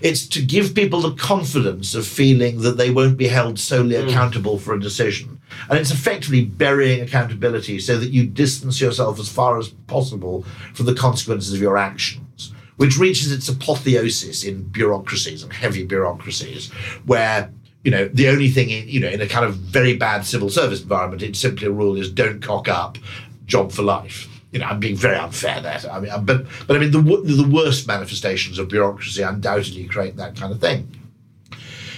[0.00, 4.08] It's to give people the confidence of feeling that they won't be held solely hmm.
[4.08, 5.40] accountable for a decision.
[5.68, 10.86] And it's effectively burying accountability so that you distance yourself as far as possible from
[10.86, 16.70] the consequences of your actions, which reaches its apotheosis in bureaucracies and heavy bureaucracies,
[17.06, 17.50] where
[17.84, 20.50] you know the only thing in, you know in a kind of very bad civil
[20.50, 22.98] service environment, it's simply a rule is don't cock up,
[23.46, 24.28] job for life.
[24.52, 25.80] You know, I'm being very unfair there.
[25.90, 30.36] I mean, but but I mean the the worst manifestations of bureaucracy undoubtedly create that
[30.36, 30.94] kind of thing.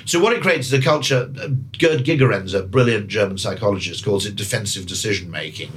[0.05, 1.31] So what it creates is a culture.
[1.41, 5.71] uh, Gerd Gigerenzer, a brilliant German psychologist, calls it defensive decision making,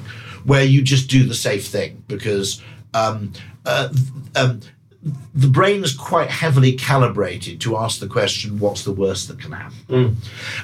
[0.43, 2.59] where you just do the safe thing because
[2.95, 3.33] um,
[3.65, 3.89] uh,
[4.35, 4.61] um,
[5.35, 9.51] the brain is quite heavily calibrated to ask the question, "What's the worst that can
[9.51, 9.77] happen?"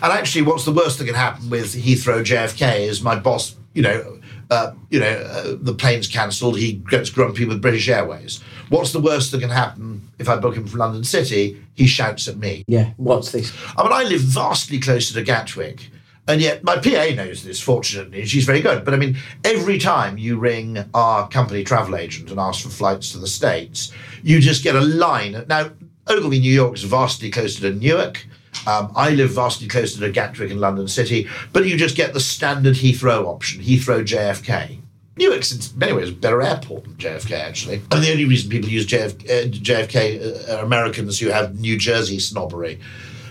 [0.01, 3.81] And actually, what's the worst that can happen with Heathrow JFK is my boss, you
[3.81, 4.18] know,
[4.49, 6.57] uh, you know, uh, the plane's cancelled.
[6.57, 8.41] He gets grumpy with British Airways.
[8.69, 11.61] What's the worst that can happen if I book him from London City?
[11.75, 12.63] He shouts at me.
[12.67, 12.91] Yeah.
[12.97, 13.53] What's this?
[13.77, 15.89] I mean, I live vastly closer to Gatwick,
[16.27, 18.83] and yet my PA knows this, fortunately, and she's very good.
[18.85, 23.11] But I mean, every time you ring our company travel agent and ask for flights
[23.11, 23.91] to the States,
[24.23, 25.45] you just get a line.
[25.47, 25.71] Now,
[26.07, 28.25] Ogilvy, New York is vastly closer to Newark.
[28.67, 32.19] Um, I live vastly closer to Gatwick and London City, but you just get the
[32.19, 34.79] standard Heathrow option, Heathrow JFK.
[35.17, 37.81] Newark's in many ways a better airport than JFK, actually.
[37.91, 42.19] And the only reason people use JFK, uh, JFK are Americans who have New Jersey
[42.19, 42.79] snobbery.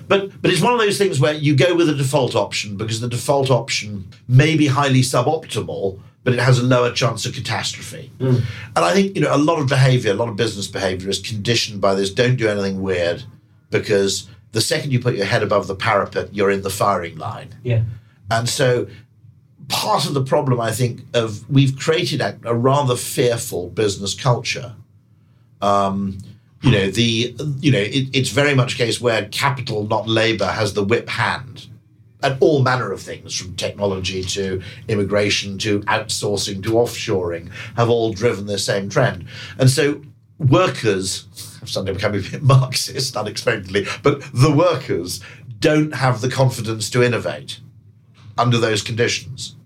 [0.06, 3.00] But but it's one of those things where you go with a default option because
[3.00, 8.10] the default option may be highly suboptimal, but it has a lower chance of catastrophe.
[8.74, 11.18] And I think you know a lot of behaviour, a lot of business behaviour is
[11.18, 13.24] conditioned by this: don't do anything weird,
[13.70, 17.54] because the second you put your head above the parapet, you're in the firing line.
[17.62, 17.82] Yeah.
[18.30, 18.86] And so
[19.68, 24.74] part of the problem, I think, of we've created a, a rather fearful business culture.
[25.60, 26.18] Um,
[26.62, 30.46] you know, the you know, it, it's very much a case where capital, not labour,
[30.46, 31.68] has the whip hand.
[32.20, 38.12] And all manner of things, from technology to immigration to outsourcing to offshoring, have all
[38.12, 39.26] driven the same trend.
[39.56, 40.02] And so
[40.38, 41.26] workers,
[41.60, 45.20] I'm suddenly becoming a bit Marxist unexpectedly, but the workers
[45.58, 47.60] don't have the confidence to innovate
[48.36, 49.56] under those conditions.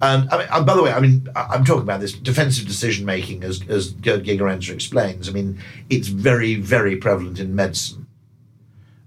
[0.00, 3.06] And, I mean, and by the way, I mean, I'm talking about this defensive decision
[3.06, 5.28] making, as, as Gerd Gigerenzer explains.
[5.28, 8.06] I mean, it's very, very prevalent in medicine.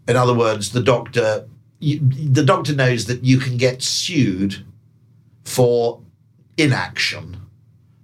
[0.07, 1.47] In other words, the doctor,
[1.79, 4.65] you, the doctor knows that you can get sued
[5.43, 6.01] for
[6.57, 7.37] inaction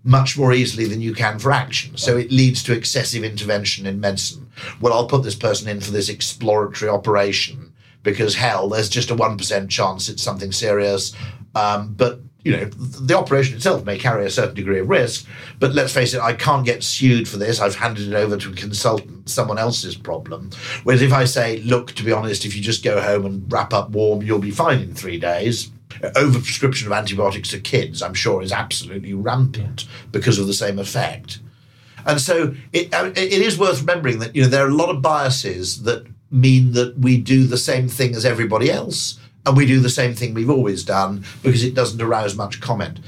[0.06, 1.98] much more easily than you can for action.
[1.98, 4.48] So it leads to excessive intervention in medicine.
[4.80, 9.16] Well, I'll put this person in for this exploratory operation because hell, there's just a
[9.16, 11.14] 1% chance it's something serious.
[11.56, 15.26] Um, but you know, the operation itself may carry a certain degree of risk,
[15.58, 17.60] but let's face it, I can't get sued for this.
[17.60, 20.52] I've handed it over to a consultant, someone else's problem.
[20.84, 23.74] Whereas if I say, look, to be honest, if you just go home and wrap
[23.74, 25.72] up warm, you'll be fine in three days.
[26.02, 31.40] Overprescription of antibiotics to kids, I'm sure, is absolutely rampant because of the same effect.
[32.06, 35.02] And so it, it is worth remembering that you know there are a lot of
[35.02, 39.80] biases that mean that we do the same thing as everybody else and we do
[39.80, 43.00] the same thing we've always done because it doesn't arouse much comment.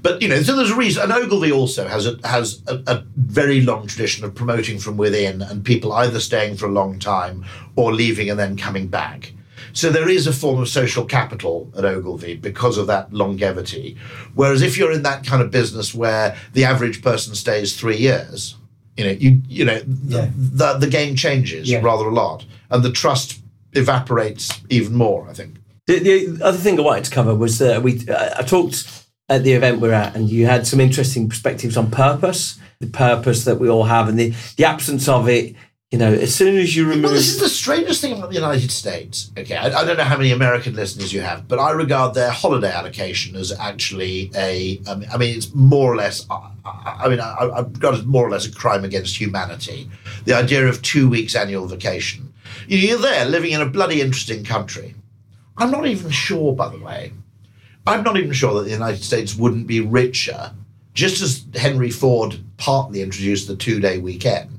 [0.00, 1.04] But you know, so there's a reason.
[1.04, 5.42] And Ogilvy also has a has a, a, very long tradition of promoting from within,
[5.42, 7.44] and people either staying for a long time
[7.76, 9.32] or leaving and then coming back.
[9.72, 13.96] So there is a form of social capital at Ogilvy because of that longevity.
[14.34, 18.56] Whereas if you're in that kind of business where the average person stays three years,
[18.96, 20.30] you know, you you know, yeah.
[20.34, 21.80] the, the game changes yeah.
[21.80, 23.40] rather a lot, and the trust
[23.72, 25.28] evaporates even more.
[25.28, 25.56] I think.
[25.86, 29.44] The, the other thing I wanted to cover was uh, we uh, I talked at
[29.44, 33.58] the event we're at, and you had some interesting perspectives on purpose, the purpose that
[33.58, 35.54] we all have, and the the absence of it.
[35.92, 37.04] You know, as soon as you remove.
[37.04, 39.30] Well, this is the strangest thing about the United States.
[39.38, 42.30] Okay, I, I, don't know how many American listeners you have, but I regard their
[42.30, 44.80] holiday allocation as actually a.
[44.88, 46.26] I mean, it's more or less.
[46.30, 49.88] I, I mean, I, I've got it more or less a crime against humanity.
[50.24, 52.32] The idea of two weeks annual vacation.
[52.66, 54.94] You're there living in a bloody interesting country
[55.56, 57.12] I'm not even sure, by the way,
[57.86, 60.52] I'm not even sure that the United States wouldn't be richer,
[60.94, 64.51] just as Henry Ford partly introduced the two day weekend.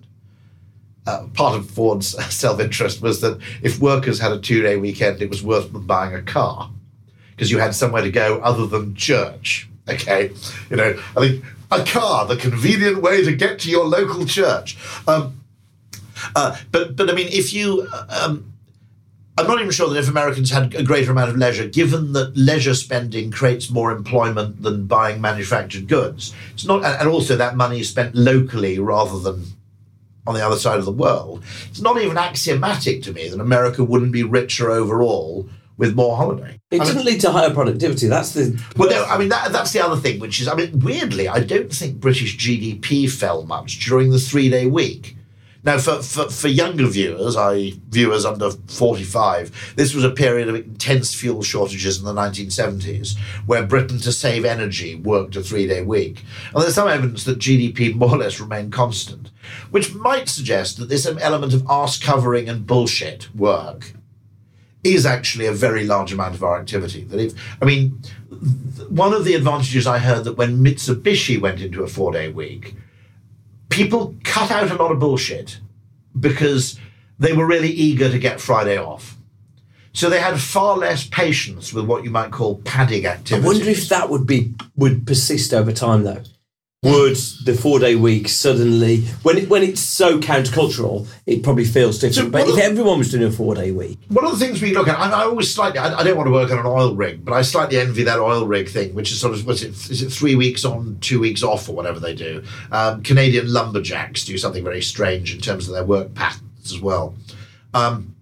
[1.06, 5.22] Uh, part of Ford's self interest was that if workers had a two day weekend,
[5.22, 6.70] it was worth them buying a car
[7.32, 9.70] because you had somewhere to go other than church.
[9.88, 10.32] Okay,
[10.70, 14.78] you know, I think a car, the convenient way to get to your local church.
[15.08, 15.42] Um,
[16.36, 18.54] uh, but but I mean, if you um,
[19.36, 22.38] I'm not even sure that if Americans had a greater amount of leisure, given that
[22.38, 27.80] leisure spending creates more employment than buying manufactured goods, it's not, and also that money
[27.80, 29.46] is spent locally rather than
[30.26, 31.44] on the other side of the world.
[31.70, 36.60] It's not even axiomatic to me that America wouldn't be richer overall with more holiday.
[36.72, 38.08] It I didn't lead to higher productivity.
[38.08, 38.90] That's the well.
[38.90, 41.74] No, I mean that, that's the other thing, which is I mean weirdly, I don't
[41.74, 45.18] think British GDP fell much during the three day week.
[45.66, 50.56] Now, for, for, for younger viewers, i.e., viewers under 45, this was a period of
[50.56, 55.82] intense fuel shortages in the 1970s, where Britain, to save energy, worked a three day
[55.82, 56.24] week.
[56.54, 59.32] And there's some evidence that GDP more or less remained constant,
[59.72, 63.94] which might suggest that this element of arse covering and bullshit work
[64.84, 67.06] is actually a very large amount of our activity.
[67.06, 68.02] That if, I mean,
[68.90, 72.76] one of the advantages I heard that when Mitsubishi went into a four day week,
[73.74, 75.60] people cut out a lot of bullshit
[76.20, 76.80] because
[77.20, 79.18] they were really eager to get Friday off.
[79.94, 83.44] So they had far less patience with what you might call padding activity.
[83.44, 86.24] I wonder if that would be would persist over time though
[86.84, 87.16] would
[87.46, 92.28] the four day week suddenly when it, when it's so countercultural it probably feels different.
[92.28, 94.74] so but if everyone was doing a four day week one of the things we
[94.74, 96.94] look at I, I always slightly I, I, don't want to work on an oil
[96.94, 99.70] rig but I slightly envy that oil rig thing which is sort of what's it
[99.90, 102.44] is it three weeks on two weeks off or whatever they do.
[102.72, 107.16] Um, Canadian lumberjacks do something very strange in terms of their work patterns as well.
[107.74, 108.16] Um,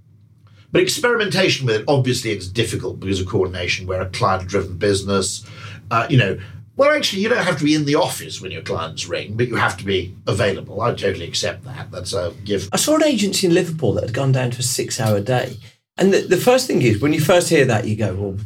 [0.71, 3.87] but experimentation with it obviously it's difficult because of coordination.
[3.87, 5.45] We're a client driven business.
[5.89, 6.39] Uh, you know
[6.81, 9.47] well, actually, you don't have to be in the office when your clients ring, but
[9.47, 10.81] you have to be available.
[10.81, 11.91] I totally accept that.
[11.91, 12.69] That's a gift.
[12.73, 15.57] I saw an agency in Liverpool that had gone down to a six hour day.
[15.99, 18.37] And the, the first thing is, when you first hear that, you go, well,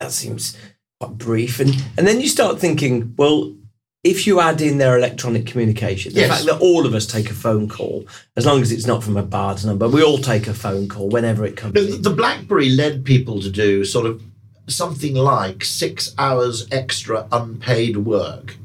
[0.00, 0.58] that seems
[0.98, 1.60] quite brief.
[1.60, 3.54] And, and then you start thinking, well,
[4.02, 6.30] if you add in their electronic communication, the yes.
[6.30, 8.04] fact that all of us take a phone call,
[8.36, 11.08] as long as it's not from a barred number, we all take a phone call
[11.08, 11.74] whenever it comes.
[11.74, 14.20] No, the BlackBerry led people to do sort of
[14.66, 18.56] something like six hours extra unpaid work.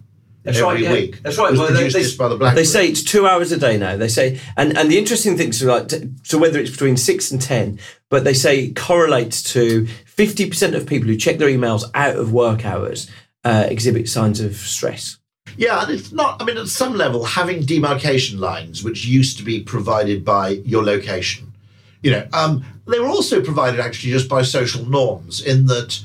[0.43, 0.93] That's every right, yeah.
[0.93, 1.21] week.
[1.21, 1.53] That's right.
[1.53, 3.95] Well, they, the they, say it's two hours a day now.
[3.95, 5.91] They say, and, and the interesting things are like,
[6.23, 7.79] so whether it's between six and ten,
[8.09, 12.33] but they say correlates to fifty percent of people who check their emails out of
[12.33, 13.09] work hours
[13.43, 15.19] uh, exhibit signs of stress.
[15.57, 16.41] Yeah, and it's not.
[16.41, 20.83] I mean, at some level, having demarcation lines, which used to be provided by your
[20.83, 21.53] location,
[22.01, 25.99] you know, um, they were also provided actually just by social norms in that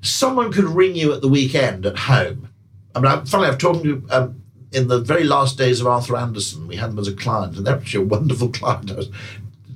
[0.00, 2.48] someone could ring you at the weekend at home.
[2.94, 6.16] I mean, I, funnily, I've talked to um, in the very last days of Arthur
[6.16, 8.90] Andersen, We had them as a client, and they're actually a wonderful client.
[8.90, 9.10] I was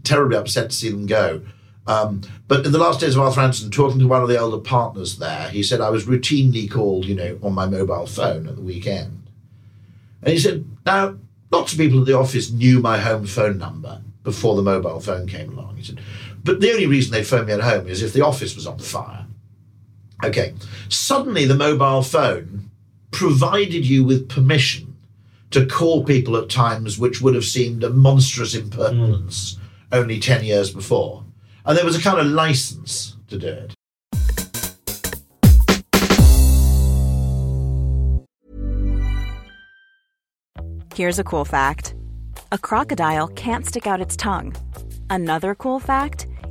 [0.04, 1.42] terribly upset to see them go.
[1.86, 4.58] Um, but in the last days of Arthur Andersen, talking to one of the older
[4.58, 8.56] partners there, he said I was routinely called, you know, on my mobile phone at
[8.56, 9.28] the weekend.
[10.22, 11.16] And he said, now,
[11.52, 15.28] lots of people at the office knew my home phone number before the mobile phone
[15.28, 15.76] came along.
[15.76, 16.00] He said,
[16.46, 18.78] but the only reason they'd phone me at home is if the office was on
[18.78, 19.26] fire.
[20.24, 20.54] Okay.
[20.88, 22.70] Suddenly, the mobile phone
[23.10, 24.96] provided you with permission
[25.50, 29.58] to call people at times which would have seemed a monstrous impertinence
[29.90, 31.24] only 10 years before.
[31.64, 33.74] And there was a kind of license to do it.
[40.94, 41.94] Here's a cool fact
[42.52, 44.54] a crocodile can't stick out its tongue.
[45.10, 46.26] Another cool fact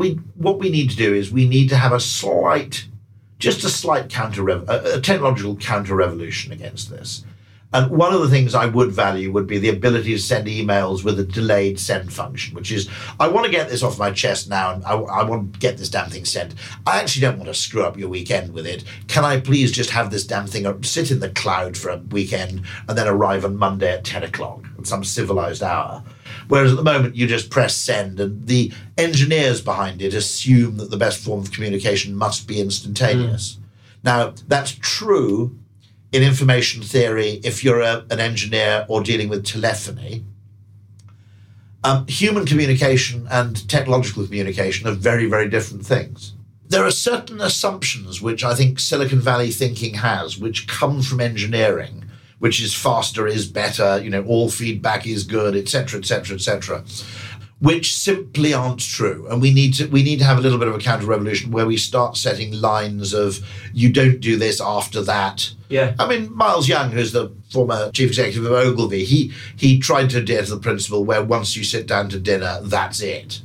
[0.00, 2.86] we what we need to do is we need to have a slight,
[3.38, 7.24] just a slight counter a, a technological counter revolution against this.
[7.72, 11.04] And one of the things I would value would be the ability to send emails
[11.04, 12.88] with a delayed send function, which is
[13.20, 15.78] I want to get this off my chest now and I, I, want to get
[15.78, 16.56] this damn thing sent.
[16.84, 18.82] I actually don't want to screw up your weekend with it.
[19.06, 21.98] Can I please just have this damn thing uh, sit in the cloud for a
[21.98, 26.02] weekend and then arrive on Monday at 10 o'clock at some civilized hour?
[26.50, 30.90] Whereas at the moment, you just press send, and the engineers behind it assume that
[30.90, 33.54] the best form of communication must be instantaneous.
[33.54, 33.58] Mm.
[34.02, 35.56] Now, that's true
[36.10, 40.24] in information theory if you're a, an engineer or dealing with telephony.
[41.84, 46.34] Um, human communication and technological communication are very, very different things.
[46.68, 52.09] There are certain assumptions which I think Silicon Valley thinking has, which come from engineering,
[52.40, 56.82] which is faster is better, you know, all feedback is good, etc., etc., etc.,
[57.60, 59.26] which simply aren't true.
[59.30, 61.52] And we need to we need to have a little bit of a counter revolution
[61.52, 65.52] where we start setting lines of you don't do this after that.
[65.68, 65.94] Yeah.
[65.98, 70.18] I mean, Miles Young, who's the former chief executive of Ogilvy, he he tried to
[70.18, 73.42] adhere to the principle where once you sit down to dinner, that's it.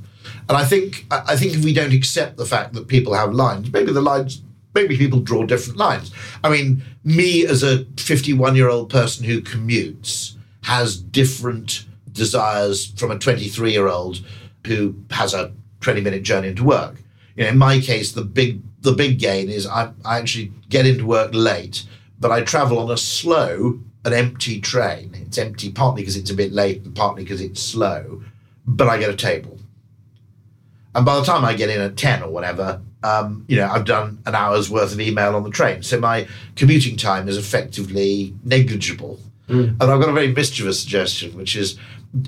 [0.47, 3.71] And I think I think if we don't accept the fact that people have lines,
[3.73, 4.41] maybe the lines
[4.75, 6.11] maybe people draw different lines.
[6.43, 13.09] I mean, me as a 51 year old person who commutes has different desires from
[13.09, 14.19] a 23 year old
[14.67, 17.01] who has a 20 minute journey into work.
[17.35, 20.85] You know, in my case, the big the big gain is I, I actually get
[20.85, 21.85] into work late,
[22.19, 25.11] but I travel on a slow, an empty train.
[25.15, 28.23] It's empty partly because it's a bit late and partly because it's slow,
[28.67, 29.57] but I get a table.
[30.95, 33.85] And by the time I get in at 10 or whatever, um, you know, I've
[33.85, 35.83] done an hour's worth of email on the train.
[35.83, 39.19] So my commuting time is effectively negligible.
[39.49, 39.71] Mm.
[39.79, 41.77] And I've got a very mischievous suggestion, which is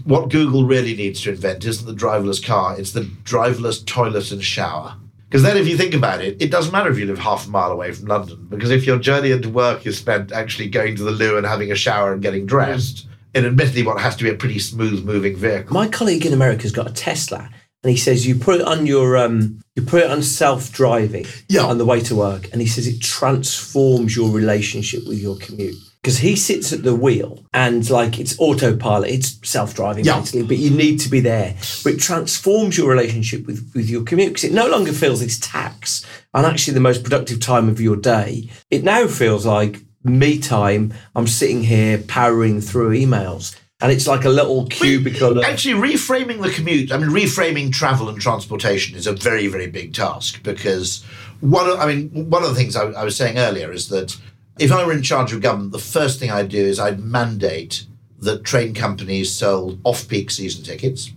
[0.03, 4.43] what Google really needs to invent isn't the driverless car, it's the driverless toilet and
[4.43, 4.95] shower.
[5.29, 7.49] Because then, if you think about it, it doesn't matter if you live half a
[7.49, 11.03] mile away from London, because if your journey into work is spent actually going to
[11.03, 13.09] the loo and having a shower and getting dressed, mm.
[13.33, 15.73] in admittedly what has to be a pretty smooth moving vehicle.
[15.73, 17.49] My colleague in America's got a Tesla,
[17.87, 21.25] and he says you put it on your um, you put it on self driving
[21.47, 21.61] yeah.
[21.61, 25.77] on the way to work, and he says it transforms your relationship with your commute
[26.01, 30.19] because he sits at the wheel and like it's autopilot, it's self driving yeah.
[30.19, 31.55] basically, but you need to be there.
[31.85, 35.39] But it transforms your relationship with with your commute because it no longer feels it's
[35.39, 38.49] tax and actually the most productive time of your day.
[38.69, 40.93] It now feels like me time.
[41.15, 45.43] I'm sitting here powering through emails and it's like a little cubicle.
[45.43, 49.93] Actually, reframing the commute, I mean, reframing travel and transportation is a very, very big
[49.93, 51.03] task because
[51.41, 54.17] one of, I mean, one of the things I, I was saying earlier is that
[54.57, 57.85] if I were in charge of government, the first thing I'd do is I'd mandate
[58.19, 61.11] that train companies sold off peak season tickets.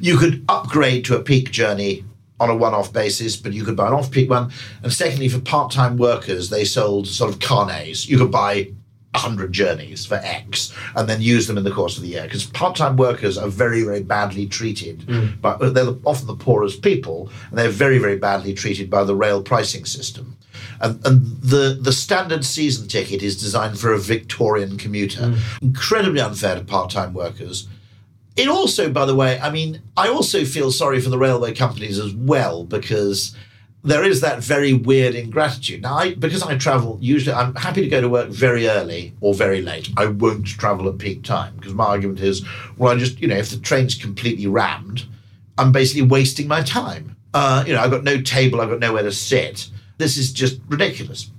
[0.00, 2.04] You could upgrade to a peak journey
[2.38, 4.52] on a one-off basis, but you could buy an off-peak one.
[4.82, 8.08] And secondly, for part-time workers, they sold sort of carnets.
[8.08, 8.72] You could buy
[9.16, 12.22] 100 journeys for X and then use them in the course of the year.
[12.22, 15.26] Because part-time workers are very, very badly treated, hmm.
[15.40, 19.42] but they're often the poorest people, and they're very, very badly treated by the rail
[19.42, 20.36] pricing system.
[20.80, 25.28] And, and the, the standard season ticket is designed for a Victorian commuter.
[25.28, 25.66] Hmm.
[25.66, 27.68] Incredibly unfair to part-time workers.
[28.36, 31.98] It also, by the way, I mean, I also feel sorry for the railway companies
[31.98, 33.34] as well because
[33.86, 35.82] there is that very weird ingratitude.
[35.82, 39.32] Now, I, because I travel, usually I'm happy to go to work very early or
[39.32, 39.88] very late.
[39.96, 42.44] I won't travel at peak time because my argument is,
[42.76, 45.06] well, I just, you know, if the train's completely rammed,
[45.56, 47.16] I'm basically wasting my time.
[47.32, 49.70] Uh, you know, I've got no table, I've got nowhere to sit.
[49.98, 51.30] This is just ridiculous.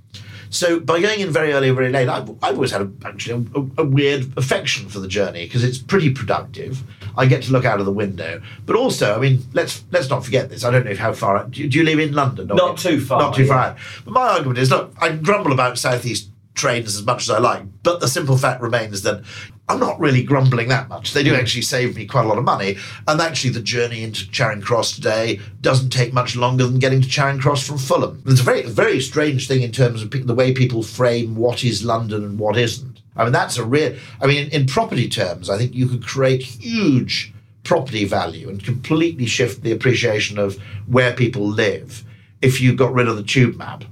[0.48, 3.46] So by going in very early or very late, I've, I've always had a, actually
[3.54, 6.82] a, a weird affection for the journey because it's pretty productive.
[7.18, 10.24] I get to look out of the window, but also, I mean, let's let's not
[10.24, 10.64] forget this.
[10.64, 11.44] I don't know how far.
[11.44, 12.50] Do you, do you live in London?
[12.50, 13.48] or Not too far, Not too yeah.
[13.48, 13.58] far.
[13.58, 13.78] out.
[14.04, 17.62] But my argument is, look, I grumble about southeast trains as much as I like,
[17.82, 19.22] but the simple fact remains that
[19.68, 21.12] I'm not really grumbling that much.
[21.12, 21.38] They do mm.
[21.38, 24.94] actually save me quite a lot of money, and actually the journey into Charing Cross
[24.94, 28.22] today doesn't take much longer than getting to Charing Cross from Fulham.
[28.26, 31.84] It's a very very strange thing in terms of the way people frame what is
[31.84, 32.87] London and what isn't.
[33.18, 33.96] I mean, that's a real.
[34.20, 38.64] I mean, in, in property terms, I think you could create huge property value and
[38.64, 40.56] completely shift the appreciation of
[40.86, 42.04] where people live
[42.40, 43.84] if you got rid of the tube map.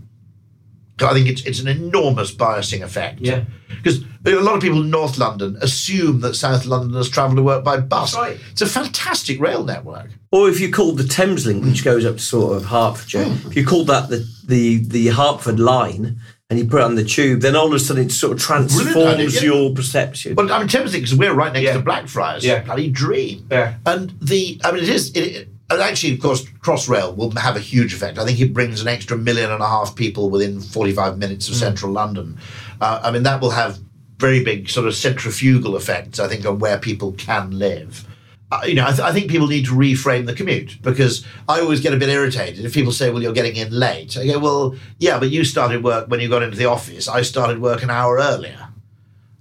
[0.99, 3.21] I think it's it's an enormous biasing effect.
[3.21, 3.45] Yeah.
[3.69, 7.63] Because a lot of people in North London assume that South Londoners travel to work
[7.63, 8.17] by bus.
[8.17, 8.39] Right.
[8.51, 10.11] It's a fantastic rail network.
[10.33, 13.49] Or if you called the Thameslink, which goes up to sort of Hertfordshire, hmm.
[13.51, 17.05] if you called that the, the, the Hertford line and you put it on the
[17.05, 19.41] tube, then all of a sudden it sort of transforms Brilliant yeah.
[19.41, 20.37] your perception.
[20.37, 21.73] Well, I mean, Thames because we're right next Yeah.
[21.75, 22.45] to Blackfriars.
[22.45, 22.63] Yeah.
[22.63, 23.47] Bloody dream.
[23.51, 23.75] Yeah.
[23.85, 25.11] And the, I mean, it is.
[25.11, 28.19] It, it, and actually, of course, Crossrail will have a huge effect.
[28.19, 31.55] I think it brings an extra million and a half people within 45 minutes of
[31.57, 31.59] Mm.
[31.59, 32.39] central London.
[32.81, 33.81] Uh, I mean, that will have
[34.19, 38.07] very big sort of centrifugal effects, I think, on where people can live.
[38.51, 41.61] Uh, you know, I, th- I think people need to reframe the commute because I
[41.61, 44.17] always get a bit irritated if people say, well, you're getting in late.
[44.17, 47.09] I go, well, yeah, but you started work when you got into the office.
[47.09, 48.69] I started work an hour earlier.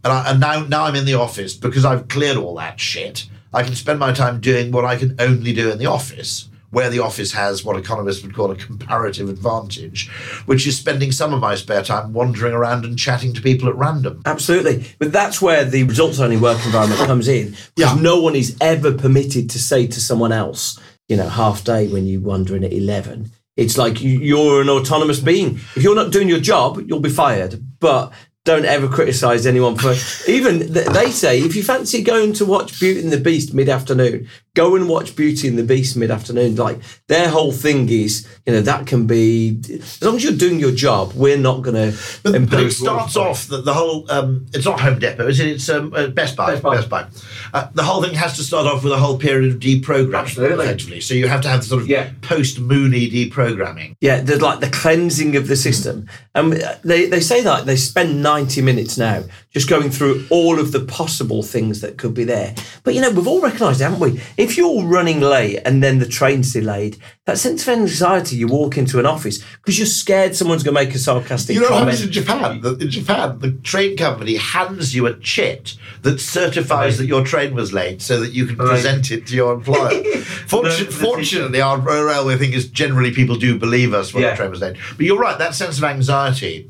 [0.04, 3.28] And, I, and now, now I'm in the office because I've cleared all that shit.
[3.54, 6.90] I can spend my time doing what I can only do in the office, where
[6.90, 10.10] the office has what economists would call a comparative advantage,
[10.46, 13.76] which is spending some of my spare time wandering around and chatting to people at
[13.78, 14.22] random.
[14.26, 14.84] Absolutely.
[15.00, 17.52] But that's where the results only work environment comes in.
[17.76, 18.02] Because Yeah.
[18.02, 22.06] no one is ever permitted to say to someone else, you know, half day when
[22.08, 23.32] you wander in at 11.
[23.56, 25.62] It's like you- you're an autonomous being.
[25.78, 27.64] If you're not doing your job, you'll be fired.
[27.80, 28.12] But
[28.44, 29.96] don't ever criticize anyone for
[30.30, 34.28] even they say if you fancy going to watch Beauty and the Beast mid afternoon,
[34.56, 36.56] go and watch Beauty and the Beast mid afternoon.
[36.56, 40.60] Like their whole thing is, you know, that can be as long as you're doing
[40.60, 44.48] your job, we're not going to But, but it starts off that the whole um,
[44.54, 45.48] it's not Home Depot, is it?
[45.48, 46.60] It's um, uh, Best Buy.
[46.60, 47.06] Best Buy.
[47.54, 50.66] Uh, the whole thing has to start off with a whole period of deprogramming, Absolutely.
[50.66, 51.02] effectively.
[51.02, 52.12] So you have to have sort of Yeah.
[52.22, 53.96] post Mooney deprogramming.
[54.02, 56.08] Yeah, there's like the cleansing of the system.
[56.34, 56.54] And
[56.84, 60.82] they, they say that they spend 90 minutes now just going through all of the
[60.82, 62.54] possible things that could be there.
[62.84, 64.22] But, you know, we've all recognised, it, haven't we?
[64.46, 68.78] If you're running late and then the train's delayed, that sense of anxiety, you walk
[68.78, 71.80] into an office because you're scared someone's going to make a sarcastic You know what
[71.80, 71.98] comment.
[71.98, 72.62] happens in Japan?
[72.62, 77.56] The- In Japan, the train company hands you a chit that certifies that your train
[77.56, 79.90] was late so that you can present it to your employer.
[80.52, 84.32] Fortu- fortunately, our railway thing is generally people do believe us when Yeah.
[84.32, 84.76] the train was late.
[84.96, 86.70] But you're right, that sense of anxiety.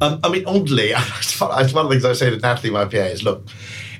[0.00, 2.96] Um, I mean, oddly, it's one of the things I say to Natalie, my PA,
[2.98, 3.46] is look,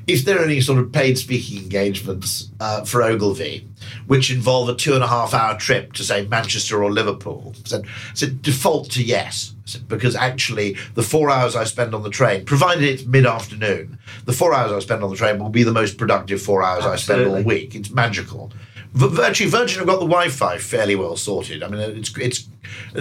[0.07, 3.69] is there any sort of paid speaking engagements uh, for Ogilvy
[4.07, 7.55] which involve a two and a half hour trip to, say, Manchester or Liverpool?
[7.65, 9.55] I said, I said default to yes.
[9.67, 13.99] Said, because actually, the four hours I spend on the train, provided it's mid afternoon,
[14.27, 16.85] the four hours I spend on the train will be the most productive four hours
[16.85, 17.75] I spend all week.
[17.75, 18.53] It's magical.
[18.95, 21.63] Virtually, Virgin have got the Wi-Fi fairly well sorted.
[21.65, 22.49] I mean, it's it's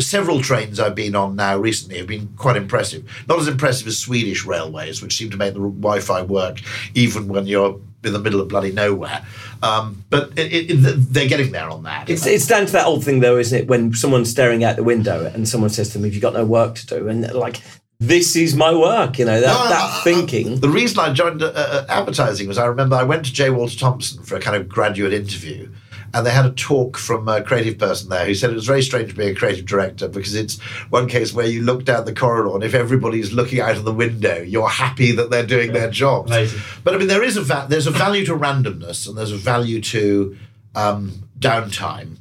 [0.05, 3.07] several trains I've been on now recently have been quite impressive.
[3.29, 6.61] Not as impressive as Swedish railways, which seem to make the Wi-Fi work
[6.95, 9.23] even when you're in the middle of bloody nowhere.
[9.61, 10.75] Um, but it, it,
[11.13, 12.09] they're getting there on that.
[12.09, 13.67] It's, it's down to that old thing, though, isn't it?
[13.67, 16.43] When someone's staring out the window and someone says to them, Have you got no
[16.43, 17.07] work to do?
[17.07, 17.61] And like,
[17.99, 20.59] this is my work, you know, that, No, that I- I- thinking.
[20.59, 23.51] The reason I joined uh, uh, advertising was I remember I went to J.
[23.51, 25.69] Walter Thompson for a kind of graduate interview,
[26.13, 28.83] and they had a talk from a creative person there who said it was very
[28.83, 30.59] strange being a creative director because it's
[30.89, 33.93] one case where you look down the corridor and if everybody's looking out of the
[33.93, 36.29] window, you're happy that they're doing their jobs.
[36.29, 36.61] Amazing.
[36.83, 39.37] But I mean, there is a va- there's a value to randomness and there's a
[39.37, 40.37] value to
[40.75, 42.17] um, downtime.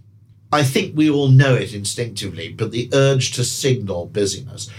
[0.53, 4.71] I think we all know it instinctively, but the urge to signal busyness.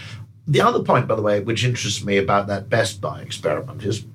[0.47, 4.05] The other point, by the way, which interests me about that Best Buy experiment is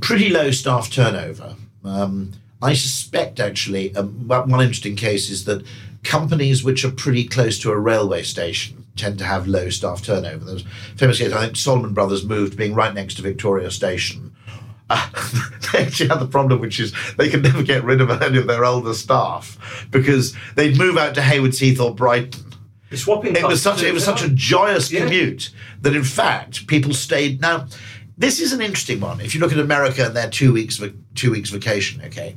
[0.00, 1.56] pretty low staff turnover.
[1.84, 5.64] Um, I suspect, actually, um, one interesting case is that
[6.02, 10.44] companies which are pretty close to a railway station tend to have low staff turnover.
[10.44, 10.64] There's
[10.96, 14.32] famous case, I think Salomon Brothers moved being right next to Victoria Station.
[14.90, 15.08] Uh,
[15.72, 18.46] they actually had the problem, which is they could never get rid of any of
[18.46, 22.44] their older staff because they'd move out to Haywards Heath or Brighton.
[23.36, 25.04] It was such it was such a joyous Yeah.
[25.04, 25.50] commute
[25.82, 27.38] that in fact people stayed.
[27.40, 27.66] Now,
[28.18, 29.20] this is an interesting one.
[29.20, 30.82] If you look at America and their two weeks
[31.14, 32.36] two weeks vacation, okay,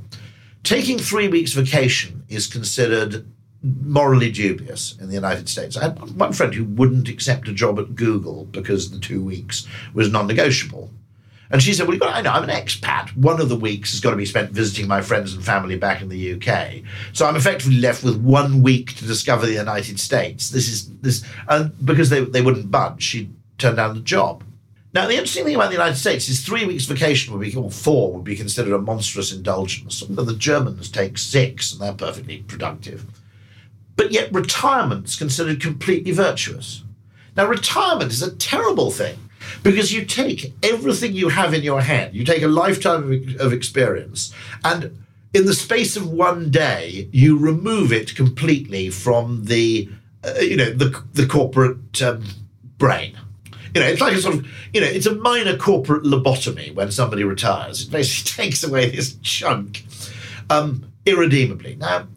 [0.63, 3.25] taking three weeks vacation is considered
[3.63, 5.75] morally dubious in the United States.
[5.75, 9.67] I had one friend who wouldn't accept a job at Google because the two weeks
[9.93, 10.89] was non-negotiable.
[11.51, 13.15] And she said, Well, you've got, I know, I'm an expat.
[13.17, 16.01] One of the weeks has got to be spent visiting my friends and family back
[16.01, 16.83] in the UK.
[17.11, 20.49] So I'm effectively left with one week to discover the United States.
[20.49, 24.43] This is this, and because they, they wouldn't budge, she turned down the job.
[24.93, 27.71] Now, the interesting thing about the United States is three weeks vacation would be, or
[27.71, 30.01] four would be considered a monstrous indulgence.
[30.01, 33.05] The Germans take six, and they're perfectly productive.
[33.95, 36.83] But yet, retirement's considered completely virtuous.
[37.37, 39.17] Now, retirement is a terrible thing
[39.63, 43.53] because you take everything you have in your head, you take a lifetime of, of
[43.53, 44.33] experience,
[44.65, 44.97] and
[45.33, 49.89] in the space of one day, you remove it completely from the,
[50.25, 52.25] uh, you know, the the corporate um,
[52.77, 53.17] brain.
[53.73, 56.91] You know, it's like a sort of, you know, it's a minor corporate lobotomy when
[56.91, 57.83] somebody retires.
[57.83, 59.85] It basically takes away this chunk
[60.49, 61.75] um, irredeemably.
[61.75, 62.07] Now,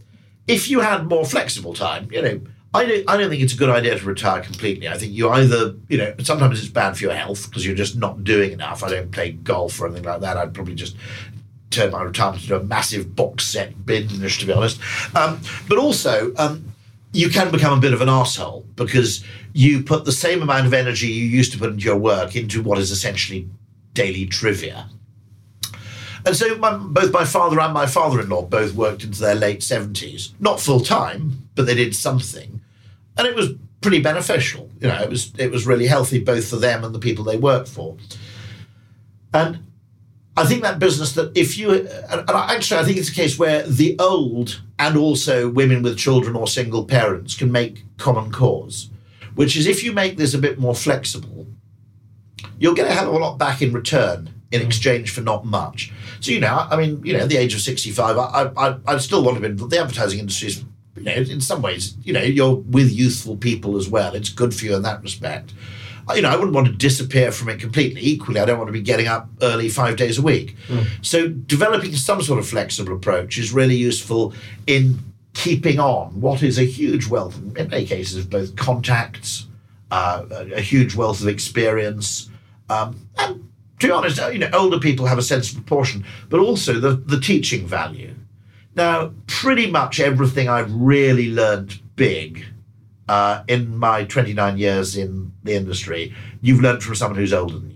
[0.47, 2.41] if you had more flexible time, you know,
[2.75, 4.89] I don't, I don't think it's a good idea to retire completely.
[4.89, 7.97] I think you either, you know, sometimes it's bad for your health because you're just
[7.97, 8.83] not doing enough.
[8.83, 10.37] I don't play golf or anything like that.
[10.37, 10.97] I'd probably just
[11.71, 14.81] turn my retirement into a massive box set binge, to be honest.
[15.15, 16.65] Um, but also, um,
[17.13, 19.25] you can become a bit of an asshole because
[19.55, 22.61] you put the same amount of energy you used to put into your work into
[22.61, 23.49] what is essentially
[23.95, 24.91] daily trivia.
[26.27, 30.33] And so my, both my father and my father-in-law both worked into their late 70s.
[30.41, 32.61] Not full time, but they did something.
[33.17, 33.51] And it was
[33.81, 34.71] pretty beneficial.
[34.81, 37.37] You know, it was it was really healthy both for them and the people they
[37.37, 37.97] worked for.
[39.33, 39.59] And
[40.37, 43.63] I think that business that if you and actually I think it's a case where
[43.63, 48.91] the old and also women with children or single parents can make common cause,
[49.35, 51.47] which is if you make this a bit more flexible,
[52.59, 54.67] you'll get a hell of a lot back in return in mm.
[54.67, 55.93] exchange for not much.
[56.21, 58.99] So you know, I mean, you know, at the age of sixty-five, I I, I
[58.99, 60.49] still want to be in the advertising industry.
[60.49, 60.65] Is,
[60.97, 64.15] you know, in some ways, you know, you're with youthful people as well.
[64.15, 65.53] It's good for you in that respect.
[66.15, 68.03] You know, I wouldn't want to disappear from it completely.
[68.03, 70.55] Equally, I don't want to be getting up early five days a week.
[70.69, 70.87] Mm.
[71.01, 74.35] So developing some sort of flexible approach is really useful
[74.67, 74.99] in
[75.35, 79.47] keeping on what is a huge wealth, in many cases, of both contacts,
[79.91, 82.31] uh, a, a huge wealth of experience,
[82.71, 83.49] um, and
[83.81, 86.75] to be honest, uh, you know, older people have a sense of proportion, but also
[86.81, 88.15] the, the teaching value.
[88.75, 92.45] Now, pretty much everything I've really learned big
[93.09, 97.71] uh, in my 29 years in the industry, you've learned from someone who's older than
[97.71, 97.74] you.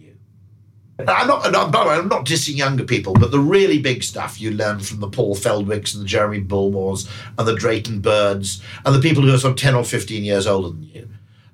[1.06, 4.40] I'm not, by the way, I'm not dissing younger people, but the really big stuff
[4.40, 8.94] you learn from the Paul Feldwicks and the Jeremy Bullmores and the Drayton Birds and
[8.94, 11.08] the people who are sort of 10 or 15 years older than you.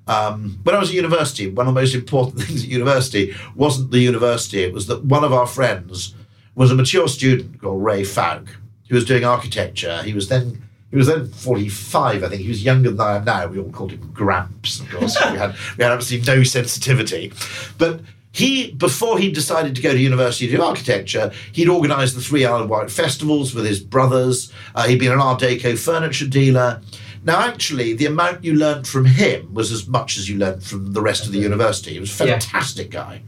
[0.07, 3.91] Um, when I was at university, one of the most important things at university wasn't
[3.91, 4.63] the university.
[4.63, 6.15] It was that one of our friends
[6.55, 8.47] was a mature student called Ray Faug,
[8.89, 10.01] who was doing architecture.
[10.03, 12.41] He was then he was then 45, I think.
[12.41, 13.47] He was younger than I am now.
[13.47, 15.17] We all called him Gramps, of course.
[15.31, 17.33] we had we had absolutely no sensitivity.
[17.77, 18.01] But
[18.35, 22.43] he, before he decided to go to university to do architecture, he'd organised the Three
[22.45, 24.51] Isle Wight festivals with his brothers.
[24.75, 26.81] Uh, he'd been an Art Deco furniture dealer.
[27.23, 30.91] Now, actually, the amount you learned from him was as much as you learned from
[30.91, 31.93] the rest of the university.
[31.93, 32.31] He was a Yeah.
[32.39, 33.21] fantastic guy.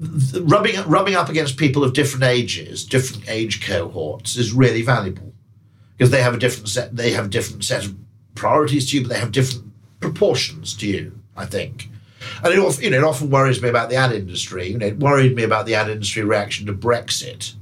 [0.00, 5.34] Th- Rubbing, rubbing up against people of different ages, different age cohorts, is really valuable
[5.98, 6.96] because they have a different set.
[6.96, 7.94] They have a different set of
[8.36, 9.64] priorities to you, but they have different
[10.00, 11.18] proportions to you.
[11.36, 11.88] I think,
[12.42, 14.68] and it, you know, it often worries me about the ad industry.
[14.68, 17.54] You know, it worried me about the ad industry reaction to Brexit,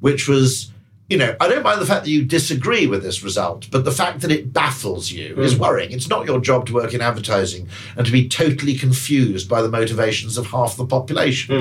[0.00, 0.72] which was,
[1.08, 3.92] you know, I don't mind the fact that you disagree with this result, but the
[3.92, 5.92] fact that it baffles you is worrying.
[5.92, 9.68] It's not your job to work in advertising and to be totally confused by the
[9.68, 11.52] motivations of half the population.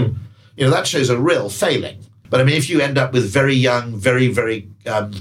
[0.56, 2.06] You know, that shows a real failing.
[2.30, 5.12] But I mean, if you end up with very young, very, very um,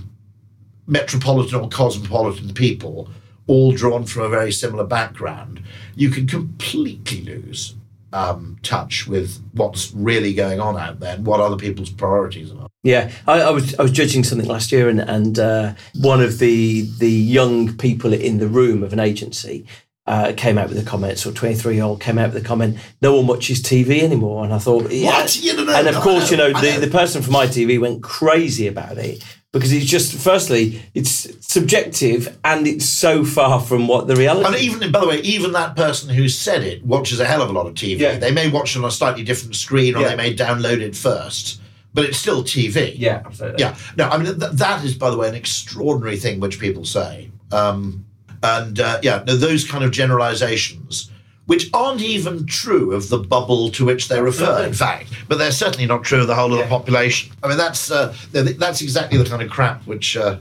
[0.87, 3.09] metropolitan or cosmopolitan people,
[3.47, 5.63] all drawn from a very similar background,
[5.95, 7.75] you can completely lose
[8.13, 12.69] um, touch with what's really going on out there and what other people's priorities are.
[12.83, 16.39] Yeah, I, I, was I was judging something last year, and and uh, one of
[16.39, 19.67] the the young people in the room of an agency
[20.07, 21.19] uh, came out with a comment.
[21.19, 22.79] So twenty three year old came out with a comment.
[23.01, 25.11] No one watches TV anymore, and I thought, yeah.
[25.11, 25.41] What?
[25.41, 25.77] You don't know.
[25.77, 26.81] and of I course, you know, the, know.
[26.81, 32.67] the person from ITV went crazy about it because it's just firstly it's subjective and
[32.67, 34.47] it's so far from what the reality.
[34.47, 37.51] And even, by the way, even that person who said it watches a hell of
[37.51, 37.99] a lot of TV.
[37.99, 38.19] Yeah.
[38.19, 40.09] They may watch it on a slightly different screen, or Yeah.
[40.09, 41.61] they may download it first,
[41.93, 42.95] but it's still TV.
[42.99, 43.61] yeah, absolutely.
[43.61, 43.77] Yeah.
[43.99, 47.31] No, I mean, th- that is, by the way, an extraordinary thing which people say.
[47.53, 48.07] Um,
[48.43, 51.11] and uh, yeah, no, those kind of generalizations,
[51.47, 55.51] which aren't even true of the bubble to which they refer, in fact, but they're
[55.51, 57.33] certainly not true of the whole of the population.
[57.43, 60.39] I mean, that's uh, that's exactly the kind of crap which uh,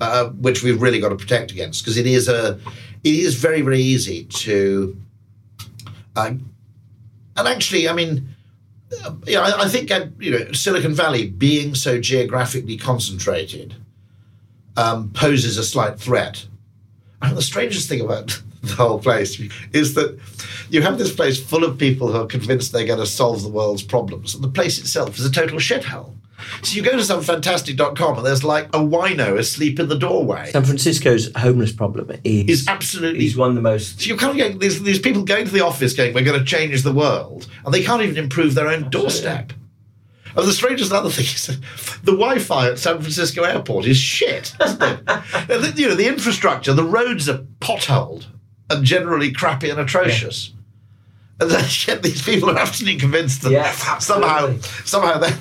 [0.00, 2.58] uh, which we've really got to protect against because it is a
[3.02, 4.96] it is very very easy to
[6.16, 6.32] uh,
[7.36, 8.28] and actually, I mean.
[9.04, 13.74] uh, Yeah, I, I think uh, you know Silicon Valley being so geographically concentrated
[14.76, 16.46] um, poses a slight threat.
[17.22, 19.40] And the strangest thing about the whole place
[19.72, 20.18] is that
[20.70, 23.48] you have this place full of people who are convinced they're going to solve the
[23.48, 26.14] world's problems, and the place itself is a total shithole.
[26.62, 30.50] So you go to some somefantastic.com and there's like a wino asleep in the doorway.
[30.50, 34.30] San Francisco's homeless problem is Is absolutely is one of the most so you're kind
[34.30, 36.92] of getting these, these people going to the office going, we're going to change the
[36.92, 39.52] world, and they can't even improve their own doorstep.
[40.36, 41.60] And the strangest other thing is that
[42.02, 45.76] the Wi-Fi at San Francisco Airport is shit, isn't it?
[45.78, 48.26] You know, the infrastructure, the roads are potholed
[48.70, 50.52] and generally crappy and atrocious.
[51.40, 55.38] And then yet these people are absolutely convinced that Yeah, somehow, somehow they're,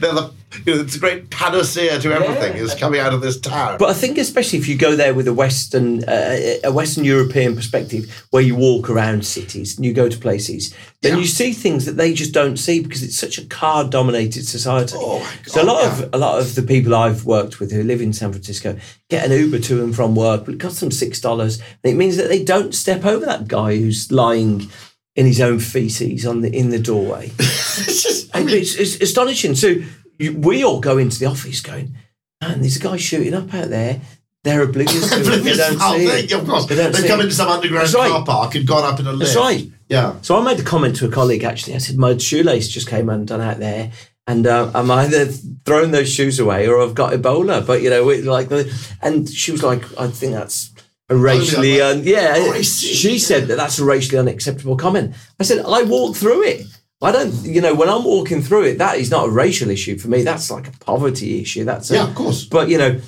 [0.00, 0.32] they're the,
[0.64, 3.78] you know, it's a great panacea to everything is coming out of this town.
[3.78, 7.54] But I think, especially if you go there with a Western, uh, a Western European
[7.54, 11.20] perspective, where you walk around cities and you go to places, then Yeah.
[11.20, 14.94] you see things that they just don't see because it's such a car-dominated society.
[14.96, 15.92] Oh, my so a lot yeah.
[16.02, 18.76] of a lot of the people I've worked with who live in San Francisco
[19.08, 21.96] get an Uber to and from work, but it costs them six dollars, and it
[21.96, 24.70] means that they don't step over that guy who's lying
[25.14, 27.30] in his own feces on the in the doorway.
[27.38, 29.54] it's just, I mean, it's, it's astonishing.
[29.54, 29.74] So
[30.22, 31.94] you, we all go into the office going,
[32.40, 34.00] man, there's a guy shooting up out there.
[34.44, 35.42] They're oblivious to it.
[35.44, 36.32] They don't how see they- it.
[36.32, 37.24] Of course, They don't they've come it.
[37.24, 38.10] into some underground That's right.
[38.10, 39.34] car park and gone up in a lift.
[39.34, 39.70] That's right.
[39.88, 40.16] Yeah.
[40.22, 41.74] So I made a comment to a colleague actually.
[41.74, 43.92] I said, my shoelace just came undone out there.
[44.26, 45.26] And uh, I'm either
[45.64, 47.66] throwing those shoes away or I've got Ebola.
[47.66, 50.70] But, you know, it, like, the, and she was like, I think that's
[51.08, 52.36] a racially, yeah, un- yeah.
[52.36, 52.94] Racist.
[52.94, 55.14] She said that that's a racially unacceptable comment.
[55.40, 56.66] I said, I walked through it.
[57.02, 59.98] I don't, you know, when I'm walking through it, that is not a racial issue
[59.98, 60.22] for me.
[60.22, 61.64] That's like a poverty issue.
[61.64, 62.44] That's a, Yeah, of course.
[62.44, 63.00] But you know,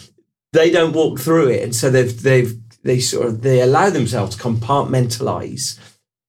[0.53, 4.37] they don't walk through it, and so they've they've they sort of they allow themselves
[4.37, 5.79] to compartmentalize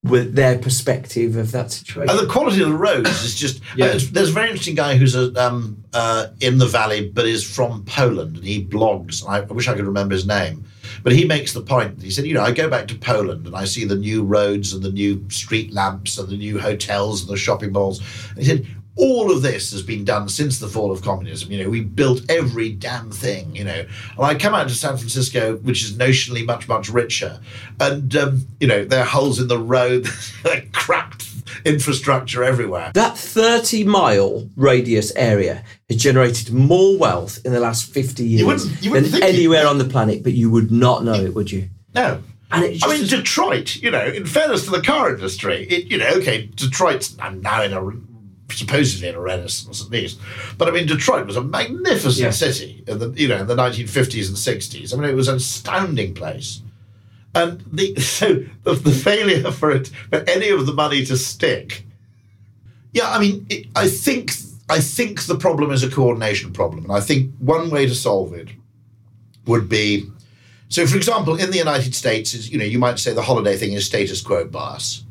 [0.02, 2.08] with their perspective of that situation.
[2.08, 3.60] And the quality of the roads is just.
[3.76, 3.86] Yeah.
[3.86, 7.42] uh, there's a very interesting guy who's a, um, uh, in the valley, but is
[7.42, 9.26] from Poland, and he blogs.
[9.28, 10.64] I, I wish I could remember his name,
[11.02, 12.02] but he makes the point.
[12.02, 14.72] He said, you know, I go back to Poland and I see the new roads
[14.72, 18.00] and the new street lamps and the new hotels and the shopping malls.
[18.30, 18.66] And he said.
[18.98, 21.52] All of this has been done since the fall of communism.
[21.52, 23.54] You know, we built every damn thing.
[23.54, 23.84] You know,
[24.16, 27.38] and I come out to San Francisco, which is notionally much much richer,
[27.78, 30.06] and um, you know there are holes in the road,
[30.72, 31.15] cracked
[31.64, 32.90] infrastructure everywhere.
[32.94, 38.82] that 30 mile radius area has generated more wealth in the last 50 years wouldn't-
[38.82, 39.34] you wouldn't than it.
[39.34, 41.68] anywhere on the planet, but you would not know it, would you?
[41.94, 42.18] No.
[42.52, 45.86] And it's I mean, just- Detroit, you know, in fairness to the car industry, it,
[45.90, 47.80] you know, okay, Detroit's now in a
[48.52, 50.18] supposedly in a renaissance at least,
[50.56, 52.30] but I mean, Detroit was a magnificent Yeah.
[52.30, 54.92] city in the you know in the 1950s and 60s.
[54.94, 56.60] I mean, it was an astounding place,
[57.36, 61.84] and the so the, the failure for it for any of the money to stick.
[62.92, 64.32] Yeah, I mean, it, I think
[64.68, 68.32] I think the problem is a coordination problem, and I think one way to solve
[68.32, 68.48] it
[69.46, 70.10] would be
[70.68, 73.56] so, for example, in the United States, is you know, you might say the holiday
[73.56, 75.04] thing is status quo bias.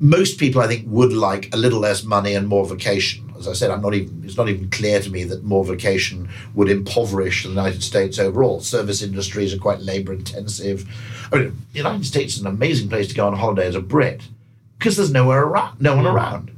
[0.00, 3.32] Most people, I think, would like a little less money and more vacation.
[3.38, 4.22] As I said, I'm not even.
[4.24, 8.60] It's not even clear to me that more vacation would impoverish the United States overall.
[8.60, 10.88] Service industries are quite labour intensive.
[11.32, 13.80] I mean, the United States is an amazing place to go on holiday as a
[13.80, 14.22] Brit
[14.78, 16.50] because there's nowhere around, no one around.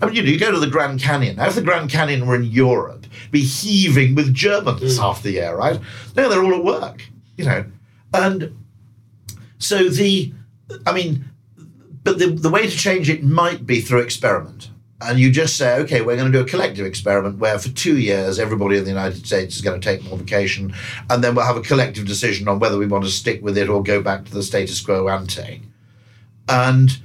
[0.00, 1.36] I mean, you know, you go to the Grand Canyon.
[1.36, 5.00] Now, if the Grand Canyon were in Europe, be heaving with Germans mm.
[5.00, 5.80] half the year, right?
[6.16, 7.04] No, they're all at work,
[7.36, 7.64] you know.
[8.12, 8.56] And
[9.58, 10.32] so the,
[10.86, 11.24] I mean,
[12.04, 14.70] but the, the way to change it might be through experiment.
[15.00, 17.98] And you just say, okay, we're going to do a collective experiment where for two
[17.98, 20.74] years, everybody in the United States is going to take more vacation.
[21.10, 23.68] And then we'll have a collective decision on whether we want to stick with it
[23.68, 25.62] or go back to the status quo ante.
[26.48, 26.96] And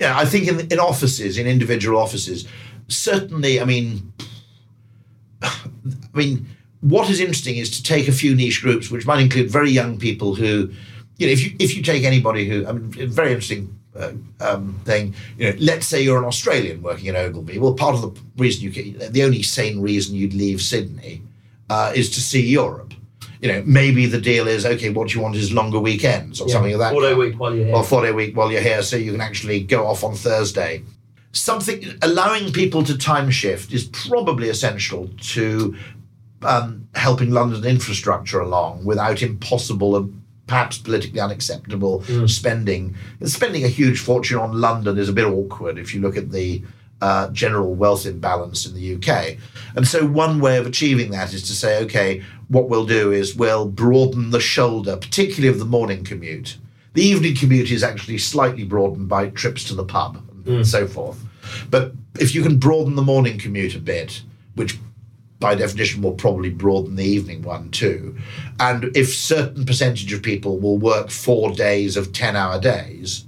[0.00, 2.46] yeah, I think in, in offices, in individual offices,
[2.88, 4.12] certainly, I mean,
[5.42, 5.52] I
[6.14, 6.48] mean,
[6.80, 9.98] what is interesting is to take a few niche groups, which might include very young
[9.98, 10.70] people who,
[11.18, 13.73] you know, if you if you take anybody who, I mean, very interesting
[14.40, 15.14] um, thing.
[15.38, 17.58] You know, let's say you're an Australian working in Ogilvy.
[17.58, 21.22] Well, part of the reason you can, the only sane reason you'd leave Sydney
[21.70, 22.92] uh, is to see Europe.
[23.40, 24.88] You know, maybe the deal is okay.
[24.90, 26.92] What you want is longer weekends or Yeah, something of that.
[26.92, 27.74] four-day week while you're here.
[27.74, 30.82] Or four day week while you're here, so you can actually go off on Thursday.
[31.32, 35.76] Something allowing people to time shift is probably essential to
[36.42, 40.08] um, helping London infrastructure along without impossible
[40.46, 42.94] perhaps politically unacceptable spending.
[43.24, 46.62] Spending a huge fortune on London is a bit awkward if you look at the
[47.00, 49.36] uh, general wealth imbalance in the UK.
[49.76, 53.36] And so, one way of achieving that is to say, okay, what we'll do is
[53.36, 56.56] we'll broaden the shoulder, particularly of the morning commute.
[56.94, 61.22] The evening commute is actually slightly broadened by trips to the pub and so forth.
[61.70, 64.22] But if you can broaden the morning commute a bit,
[64.54, 64.78] which
[65.44, 68.16] by definition will probably broaden the evening one too.
[68.58, 73.26] And if certain percentage of people will work four days of 10 hour days,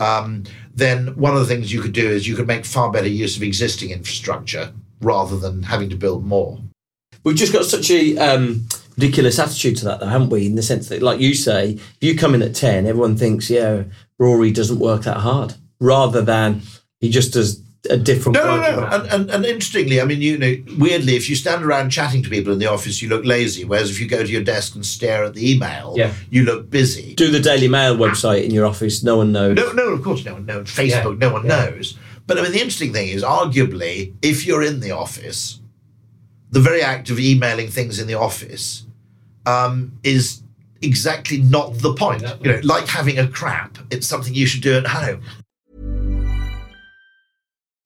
[0.00, 0.44] um,
[0.74, 3.36] then one of the things you could do is you could make far better use
[3.36, 4.72] of existing infrastructure
[5.02, 6.58] rather than having to build more.
[7.22, 10.46] We've just got such a um, ridiculous attitude to that, though, haven't we?
[10.46, 13.50] In the sense that, like you say, if you come in at 10, everyone thinks,
[13.50, 13.82] yeah,
[14.18, 16.62] Rory doesn't work that hard, rather than
[16.98, 18.86] he just does a different No, no, no.
[18.86, 22.30] And, and, and interestingly, I mean, you know, weirdly, if you stand around chatting to
[22.30, 23.64] people in the office, you look lazy.
[23.64, 26.12] Whereas if you go to your desk and stare at the email, Yeah.
[26.30, 27.14] you look busy.
[27.14, 29.56] Do the Daily Mail website in your office, no one knows.
[29.56, 30.68] No, no, of course, no one knows.
[30.68, 31.98] Facebook, no one knows.
[32.26, 35.58] But I mean, the interesting thing is, arguably, if you're in the office,
[36.50, 38.84] the very act of emailing things in the office
[39.44, 40.42] um, is
[40.82, 42.22] exactly not the point.
[42.42, 45.22] You know, like having a crap, it's something you should do at home.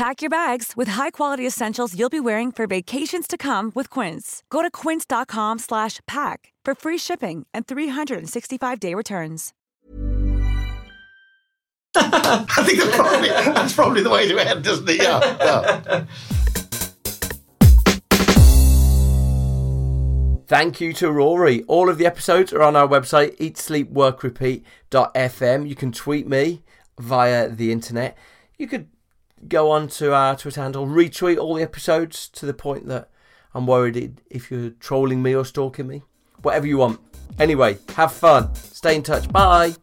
[0.00, 4.42] Pack your bags with high-quality essentials you'll be wearing for vacations to come with Quince.
[4.48, 9.52] Go to quince.com slash pack for free shipping and 365-day returns.
[11.94, 15.02] I think that's probably, that's probably the way to end, isn't it?
[15.02, 15.36] Yeah.
[15.38, 16.06] yeah.
[20.46, 21.62] Thank you to Rory.
[21.64, 25.68] All of the episodes are on our website, eatsleepworkrepeat.fm.
[25.68, 26.62] You can tweet me
[26.98, 28.16] via the internet.
[28.56, 28.88] You could
[29.48, 33.10] go on to our Twitter handle, retweet all the episodes to the point that
[33.54, 36.02] I'm worried if you're trolling me or stalking me.
[36.42, 37.00] Whatever you want.
[37.38, 38.54] Anyway, have fun.
[38.54, 39.30] Stay in touch.
[39.30, 39.74] Bye.